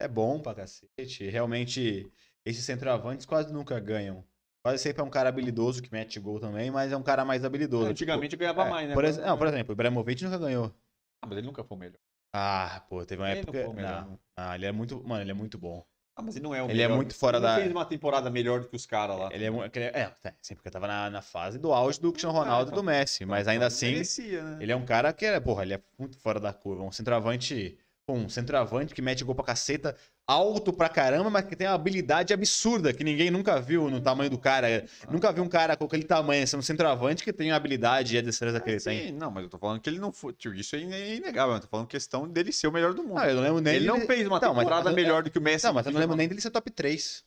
[0.00, 1.28] É bom pra cacete.
[1.28, 2.10] Realmente,
[2.44, 4.24] esses centroavantes quase nunca ganham.
[4.62, 7.44] Quase sempre é um cara habilidoso que mete gol também, mas é um cara mais
[7.44, 7.90] habilidoso.
[7.90, 8.94] Antigamente ganhava Tipo, é, mais, né?
[8.94, 10.74] Por, ex- não, por exemplo, o Ibrahimovic nunca ganhou.
[11.22, 11.98] Ah, mas ele nunca foi o melhor.
[12.34, 13.58] Ah, pô, teve uma Ele não época.
[13.62, 14.20] foi o melhor, Não, não.
[14.36, 15.02] Ah, ele é muito.
[15.04, 15.86] Mano, ele é muito bom.
[16.16, 16.96] Ah, mas ele não é o Ele é melhor.
[16.96, 19.28] muito fora ele da- fez uma temporada melhor do que os caras lá.
[19.32, 19.48] Ele é,
[19.80, 22.72] é, é, sempre que eu tava na, na fase do auge do Cristiano Ronaldo e
[22.72, 22.82] então.
[22.82, 24.58] do Messi, mas ainda assim, Merecia, né?
[24.60, 26.84] ele é um cara que é, porra, ele é muito fora da curva.
[26.84, 29.96] Um centroavante, pô, um centroavante que mete gol pra caceta,
[30.26, 34.30] alto pra caramba, mas que tem uma habilidade absurda que ninguém nunca viu no tamanho
[34.30, 34.86] do cara.
[35.10, 38.18] Nunca vi um cara com aquele tamanho, sendo um centroavante que tem a habilidade e
[38.18, 39.12] a destreza que Ah, ele sim, tem.
[39.12, 40.32] Não, mas eu tô falando que ele não foi.
[40.34, 41.54] Tio, isso é ine- inegável.
[41.54, 43.18] Eu tô falando questão dele ser o melhor do mundo.
[43.18, 45.30] Ah, eu não lembro nem ele não dele- fez uma Não, temporada mas- melhor do
[45.30, 45.64] que o Messi.
[45.66, 47.24] Não, mas eu não lembro nem dele ser top 3.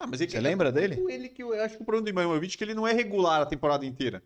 [0.00, 0.96] Ah, mas ele- Você lembra dele?
[0.96, 2.92] Com Ele que eu acho que o problema do Ibrahimovic é que ele não é
[2.92, 4.22] regular a temporada inteira.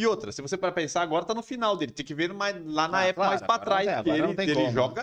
[0.00, 1.92] E outra, se você para pensar, agora tá no final dele.
[1.92, 3.86] Tem que ver mais, lá na Ah, época claro, mais pra trás.
[3.88, 4.72] agora ele, não tem ele como.
[4.72, 5.02] joga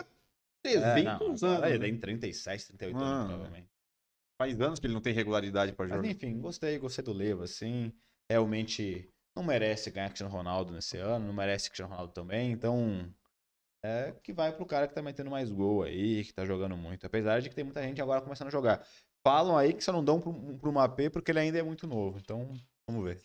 [0.66, 1.70] É, 300 não, anos.
[1.70, 1.86] ele né?
[1.86, 3.00] tem 37, 38 Ah.
[3.08, 3.70] anos, provavelmente.
[4.42, 6.10] Faz anos que ele não tem regularidade pra Mas jogar.
[6.10, 7.94] enfim, gostei, gostei do Leva, assim.
[8.30, 13.08] Realmente não merece ganhar Cristiano Ronaldo nesse ano, não merece Cristiano Ronaldo também, então
[13.86, 17.06] é que vai pro cara que tá metendo mais gol aí, que tá jogando muito.
[17.06, 18.84] Apesar de que tem muita gente agora começando a jogar.
[19.24, 22.18] Falam aí que só não dão pro, pro Mapê porque ele ainda é muito novo,
[22.18, 22.52] então
[22.90, 23.22] vamos ver.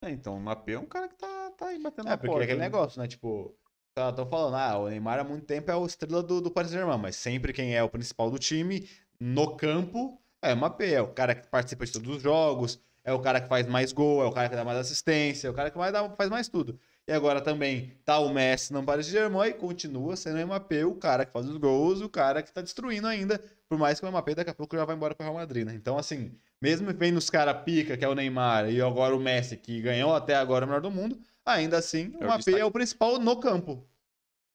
[0.00, 2.26] É, então, o Mapê é um cara que tá, tá aí batendo É, na porque
[2.28, 2.42] porta.
[2.42, 2.66] é aquele né?
[2.66, 3.08] negócio, né?
[3.08, 3.56] Tipo,
[3.94, 6.70] tá, tô falando, ah, o Neymar há muito tempo é o estrela do, do Paris
[6.70, 8.88] Saint-Germain, mas sempre quem é o principal do time,
[9.18, 13.12] no campo, é o Mbappé, é o cara que participa de todos os jogos, é
[13.12, 15.54] o cara que faz mais gol, é o cara que dá mais assistência, é o
[15.54, 16.78] cara que mais dá, faz mais tudo.
[17.08, 20.94] E agora também tá o Messi no Paris Saint-Germain e continua sendo o Mbappé o
[20.94, 24.10] cara que faz os gols, o cara que tá destruindo ainda, por mais que o
[24.10, 25.72] Mbappé daqui a pouco já vai embora pro Real Madrid, né?
[25.74, 29.56] Então, assim, mesmo vendo os caras pica, que é o Neymar, e agora o Messi,
[29.56, 32.70] que ganhou até agora o melhor do mundo, ainda assim, o É Mbappé é o
[32.70, 33.88] principal no campo.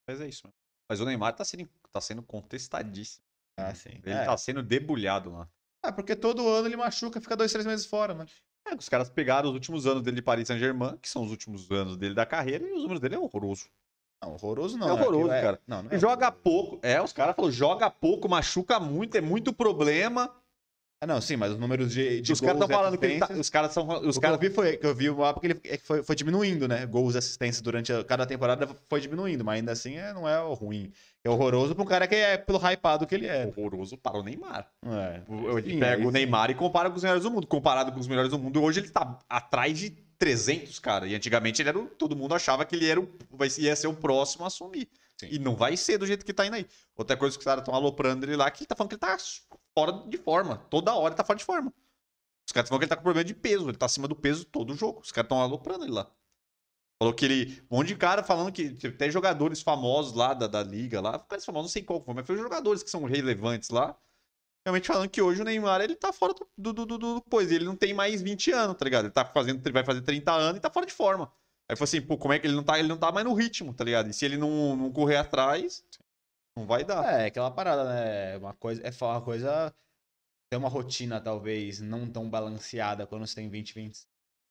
[0.08, 0.54] Mas é isso, mano.
[0.88, 3.26] Mas o Neymar tá sendo, tá sendo contestadíssimo.
[3.58, 4.00] Ah, sim.
[4.04, 4.26] Ele é.
[4.26, 5.50] tá sendo debulhado lá.
[5.82, 8.28] Ah, porque todo ano ele machuca, fica dois, três meses fora, né?
[8.66, 11.70] É, os caras pegaram os últimos anos dele de Paris Saint-Germain, que são os últimos
[11.72, 13.68] anos dele da carreira, e os números dele é horroroso.
[14.22, 14.88] Não, horroroso não.
[14.88, 15.62] É horroroso, aquilo cara.
[15.68, 16.42] Não, não é joga horroroso.
[16.44, 16.80] pouco.
[16.82, 20.34] É, os caras falaram, joga pouco, machuca muito, é muito problema.
[21.04, 23.20] Ah, não, sim, mas os números de, de os caras gols estão e falando que
[23.20, 23.86] tá, os caras são.
[24.08, 25.84] Os o caras que eu vi foi que eu vi uma porque ele é que
[25.86, 26.86] foi, foi diminuindo, né?
[26.86, 30.38] Gols e assistências durante a- cada temporada foi diminuindo, mas ainda assim é, não é
[30.56, 30.94] ruim.
[31.22, 33.46] É horroroso pra um cara que é pelo hypado que ele é.
[33.46, 34.66] horroroso para o Neymar.
[34.86, 35.22] É.
[35.28, 36.12] Eu Sim, pego aí o.
[36.12, 37.48] Neymar e comparo com os melhores do mundo.
[37.48, 41.06] Comparado com os melhores do mundo, hoje ele tá atrás de 300, cara.
[41.06, 43.10] E antigamente ele era o, todo mundo achava que ele era o,
[43.58, 44.88] ia ser o próximo a assumir.
[45.18, 45.28] Sim.
[45.32, 46.66] E não vai ser do jeito que tá indo aí.
[46.96, 49.00] Outra coisa que os caras estão aloprando ele lá, que ele tá falando que ele
[49.02, 49.18] tá
[49.78, 50.58] fora de forma.
[50.70, 51.74] Toda hora tá fora de forma.
[52.48, 53.70] Os caras falam que ele tá com problema de peso.
[53.70, 55.02] Ele tá acima do peso todo o jogo.
[55.02, 56.10] Os caras estão aloprando ele lá.
[57.02, 57.64] Falou que ele.
[57.70, 61.20] Um monte de cara falando que até jogadores famosos lá da, da liga lá.
[61.20, 63.98] Caras famosos, não sei qual foi, mas foi jogadores que são relevantes lá.
[64.66, 67.42] Realmente falando que hoje o Neymar ele tá fora do, do, do, do.
[67.42, 69.06] Ele não tem mais 20 anos, tá ligado?
[69.06, 71.32] Ele tá fazendo, ele vai fazer 30 anos e tá fora de forma.
[71.70, 72.80] Aí foi assim, pô, como é que ele não tá?
[72.80, 74.10] Ele não tá mais no ritmo, tá ligado?
[74.10, 75.84] E se ele não, não correr atrás,
[76.56, 77.04] não vai dar.
[77.22, 78.38] É, aquela parada, né?
[78.38, 79.74] Uma coisa, é uma coisa.
[80.50, 84.02] Tem uma rotina, talvez, não tão balanceada quando você tem 20, 20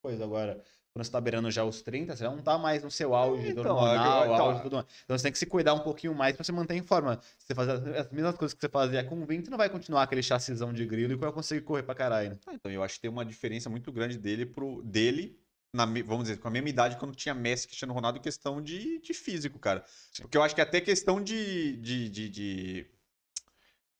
[0.03, 0.24] coisa.
[0.24, 0.55] Agora,
[0.92, 3.50] quando você tá beirando já os 30, você já não tá mais no seu auge
[3.53, 4.86] Então, hormonal, então, auge tudo mais.
[5.05, 7.20] Então você tem que se cuidar um pouquinho mais pra se manter em forma.
[7.38, 10.03] Se você fazer as- as mesmas coisas que você fazia com 20, não vai continuar
[10.03, 12.30] aquele chassizão de grilo e vai conseguir correr pra caralho.
[12.30, 12.38] né?
[12.46, 15.38] Ah, Então, eu acho que tem uma diferença muito grande dele pro dele,
[15.72, 18.98] na, vamos dizer, com a mesma idade quando tinha Messi e Cristiano Ronaldo questão de,
[19.00, 19.84] de físico, cara.
[20.20, 22.86] Porque eu acho que até questão de, de, de, de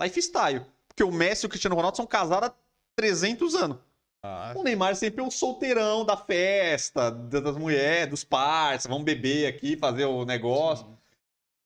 [0.01, 0.65] lifestyle.
[0.89, 2.55] Porque o Messi e o Cristiano Ronaldo são casados há
[2.97, 3.79] 300 anos.
[4.25, 9.05] Ah, O Neymar sempre é o solteirão da festa, da- das mulheres, dos parceiros, vamos
[9.05, 10.87] beber aqui, fazer o negócio.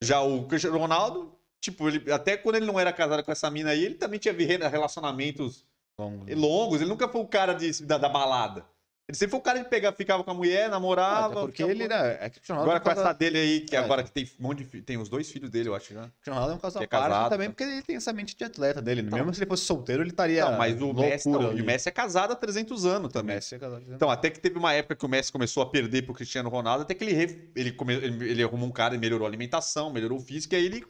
[0.02, 3.70] Já o Cristiano Ronaldo, tipo, ele, até quando ele não era casado com essa mina
[3.70, 4.32] aí, ele também tinha
[4.68, 5.66] relacionamentos
[5.98, 6.24] longo.
[6.34, 8.64] longos, ele nunca foi o cara de, da, da balada.
[9.08, 11.26] Ele sempre foi o cara de pegar, ficava com a mulher, namorava.
[11.34, 12.18] Até porque ele, né?
[12.20, 13.78] É que o Cristiano Ronaldo Agora com essa dele aí, que É.
[13.78, 16.50] agora que tem um monte de Tem os dois filhos dele, eu acho o Cristiano
[16.50, 17.54] é um casal que é parte casado, também, tá?
[17.54, 19.02] porque ele tem essa mente de atleta dele.
[19.02, 19.16] Então.
[19.16, 20.44] Mesmo se ele fosse solteiro, ele estaria.
[20.50, 23.36] Não, mas o Messi, não, o Messi é casado há 300 anos O também.
[23.36, 23.80] Messi é casal.
[23.80, 26.82] Então, até que teve uma época que o Messi começou a perder pro Cristiano Ronaldo,
[26.82, 29.88] até que ele, re- ele, come- ele, ele arrumou um cara e melhorou a alimentação,
[29.92, 30.84] melhorou o físico, e aí ele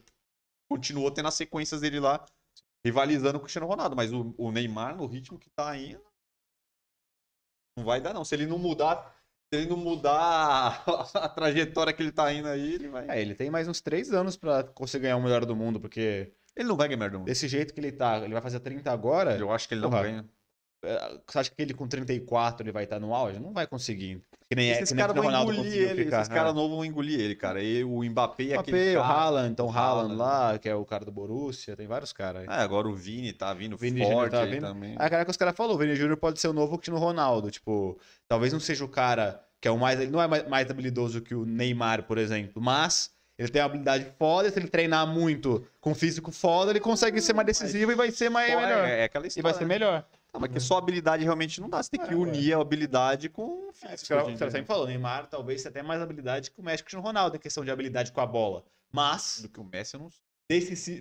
[0.67, 2.25] continuou tendo as sequências dele lá,
[2.83, 3.95] rivalizando com o Cristiano Ronaldo.
[3.95, 6.01] Mas o, o Neymar, no ritmo que tá indo,
[7.77, 8.25] não vai dar, não.
[8.25, 9.15] Se ele não mudar.
[9.53, 10.83] Se ele não mudar
[11.15, 13.07] a trajetória que ele tá indo aí, ele vai.
[13.09, 16.33] É, ele tem mais uns três anos pra conseguir ganhar o melhor do mundo, porque
[16.53, 17.27] Ele não vai ganhar do mundo.
[17.27, 19.37] desse jeito que ele tá, ele vai fazer 30 agora.
[19.37, 20.03] Eu acho que ele não Porra.
[20.03, 20.25] ganha.
[20.83, 23.39] É, Você acha que ele com 34 ele vai estar no auge?
[23.39, 24.21] Não vai conseguir.
[24.49, 26.05] Que nem, é, Esses que o caras vão Ronaldo engolir ele.
[26.05, 26.21] ficar.
[26.21, 27.61] Esses caras novos vão engolir ele, cara.
[27.61, 29.13] E o Mbappé e aquele Mbappé, o cara...
[29.13, 32.47] Haaland, então o Haaland lá, que é o cara do Borussia, tem vários caras aí.
[32.47, 34.61] É, agora o Vini tá vindo Vini forte tá vindo.
[34.61, 34.95] também.
[34.97, 37.51] A cara que os caras falaram, o Vini Júnior pode ser o novo Cristiano Ronaldo.
[37.51, 39.99] Tipo, talvez não seja o cara que é o mais.
[39.99, 43.65] Ele não é mais, mais habilidoso que o Neymar, por exemplo, mas ele tem uma
[43.67, 44.49] habilidade foda.
[44.49, 48.29] Se ele treinar muito com físico foda, ele consegue ser mais decisivo e vai ser
[48.29, 48.87] mais Só melhor.
[48.87, 49.43] É, é aquela E história.
[49.43, 49.75] vai ser né?
[49.75, 50.05] melhor.
[50.33, 51.81] Não, mas que só habilidade realmente não dá.
[51.81, 54.09] Você tem que É, unir a habilidade com o É, físico.
[54.09, 57.05] Caras dia, sempre falou, Neymar talvez tenha até mais habilidade que o Messi o Cristiano
[57.05, 58.63] Ronaldo em questão de habilidade com a bola.
[58.91, 60.09] Mas, Do que o Messi, eu não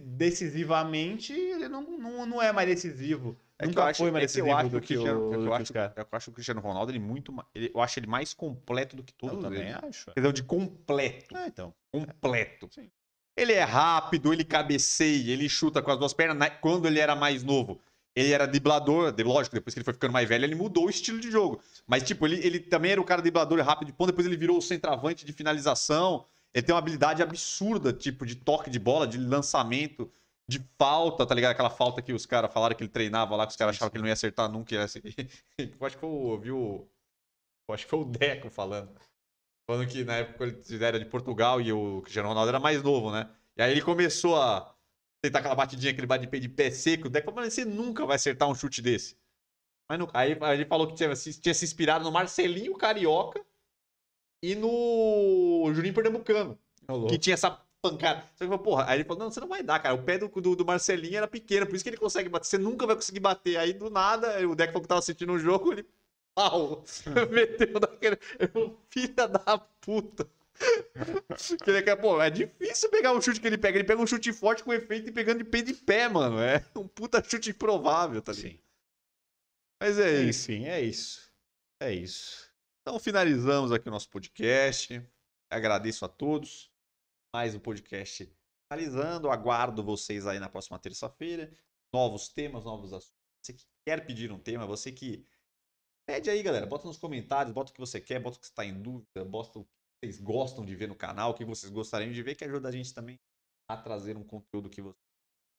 [0.00, 3.36] decisivamente, ele não, não, não é mais decisivo.
[3.58, 5.20] É que Nunca eu acho- foi mais é que eu decisivo do o que, Cristiano-
[5.20, 5.92] o, é que eu do que os caras.
[5.96, 7.34] Eu acho o Cristiano Ronaldo ele muito.
[7.54, 9.76] ele- eu acho ele mais completo do que Eu todos também eles.
[9.82, 10.06] acho.
[10.12, 11.34] Quer dizer, de completo.
[11.36, 11.72] Ah, então.
[11.90, 12.68] Completo.
[12.72, 12.90] Sim.
[13.36, 16.36] Ele é rápido, ele cabeceia, ele chuta com as duas pernas.
[16.36, 17.80] Na- Quando ele era mais novo,
[18.16, 19.14] ele era driblador.
[19.18, 21.60] Lógico, depois que ele foi ficando mais velho, ele mudou o estilo de jogo.
[21.86, 24.56] Mas, tipo, ele, ele também era o cara driblador rápido de ponta, depois ele virou
[24.56, 26.24] o centroavante de finalização.
[26.54, 30.10] Ele tem uma habilidade absurda, tipo, de toque de bola, de lançamento,
[30.48, 31.52] de falta, tá ligado?
[31.52, 33.96] Aquela falta que os caras falaram que ele treinava lá, que os caras achavam que
[33.98, 34.74] ele não ia acertar nunca.
[34.74, 35.02] Ia ser...
[35.58, 36.38] Eu acho que o.
[36.38, 36.90] Viu?
[37.68, 38.90] Eu acho que foi o Deco falando.
[39.68, 43.10] Falando que na época ele era de Portugal e o Cristiano Ronaldo era mais novo,
[43.10, 43.28] né?
[43.56, 44.75] E aí ele começou a
[45.28, 47.06] tentar aquela batidinha, aquele bate de pé de pé seco.
[47.08, 49.16] O Deco falou, mas você nunca vai acertar um chute desse.
[49.88, 50.08] Mas não...
[50.14, 53.44] Aí ele falou que tinha, se- tinha se inspirado no Marcelinho Carioca
[54.42, 56.58] e no Juninho Pernambucano
[57.08, 57.50] que tinha essa
[57.82, 58.24] pancada.
[58.36, 59.94] Só que, porra, aí ele falou, não, você não vai dar, cara.
[59.94, 62.46] O pé do, do, do Marcelinho era pequeno, por isso que ele consegue bater.
[62.46, 63.56] Você nunca vai conseguir bater.
[63.56, 65.86] Aí, do nada, o Deco falou que tava assistindo um jogo, ele,
[66.34, 66.84] pau,
[67.30, 68.18] meteu daquele...
[68.90, 70.28] Filha da puta.
[71.62, 73.78] Que ele quer, pô, é difícil pegar um chute que ele pega.
[73.78, 76.40] Ele pega um chute forte com efeito e pegando de pé de pé, mano.
[76.40, 78.52] É um puta chute improvável, tá ligado?
[78.52, 78.60] Sim.
[79.80, 80.50] Mas é isso.
[80.50, 81.32] Enfim, é isso.
[81.80, 82.50] É isso.
[82.82, 85.02] Então finalizamos aqui o nosso podcast.
[85.50, 86.70] Agradeço a todos.
[87.34, 88.32] Mais um podcast
[88.66, 89.30] finalizando.
[89.30, 91.52] Aguardo vocês aí na próxima terça-feira.
[91.92, 93.14] Novos temas, novos assuntos.
[93.42, 95.26] Você que quer pedir um tema, você que.
[96.08, 96.66] Pede aí, galera.
[96.66, 99.24] Bota nos comentários, bota o que você quer, bota o que você está em dúvida,
[99.24, 99.68] bota o
[99.98, 102.72] vocês gostam de ver no canal, o que vocês gostariam de ver, que ajuda a
[102.72, 103.18] gente também
[103.68, 105.02] a trazer um conteúdo que vocês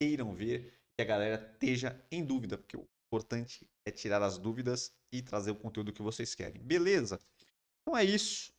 [0.00, 4.92] queiram ver e a galera esteja em dúvida, porque o importante é tirar as dúvidas
[5.12, 6.62] e trazer o conteúdo que vocês querem.
[6.62, 7.18] Beleza?
[7.82, 8.52] Então é isso.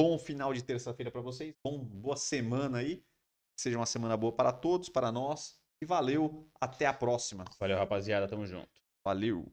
[0.00, 1.54] Bom final de terça-feira para vocês.
[1.64, 2.98] Bom, boa semana aí.
[3.54, 5.60] Que seja uma semana boa para todos, para nós.
[5.82, 6.48] E valeu.
[6.60, 7.44] Até a próxima.
[7.58, 8.28] Valeu, rapaziada.
[8.28, 8.80] Tamo junto.
[9.04, 9.50] Valeu.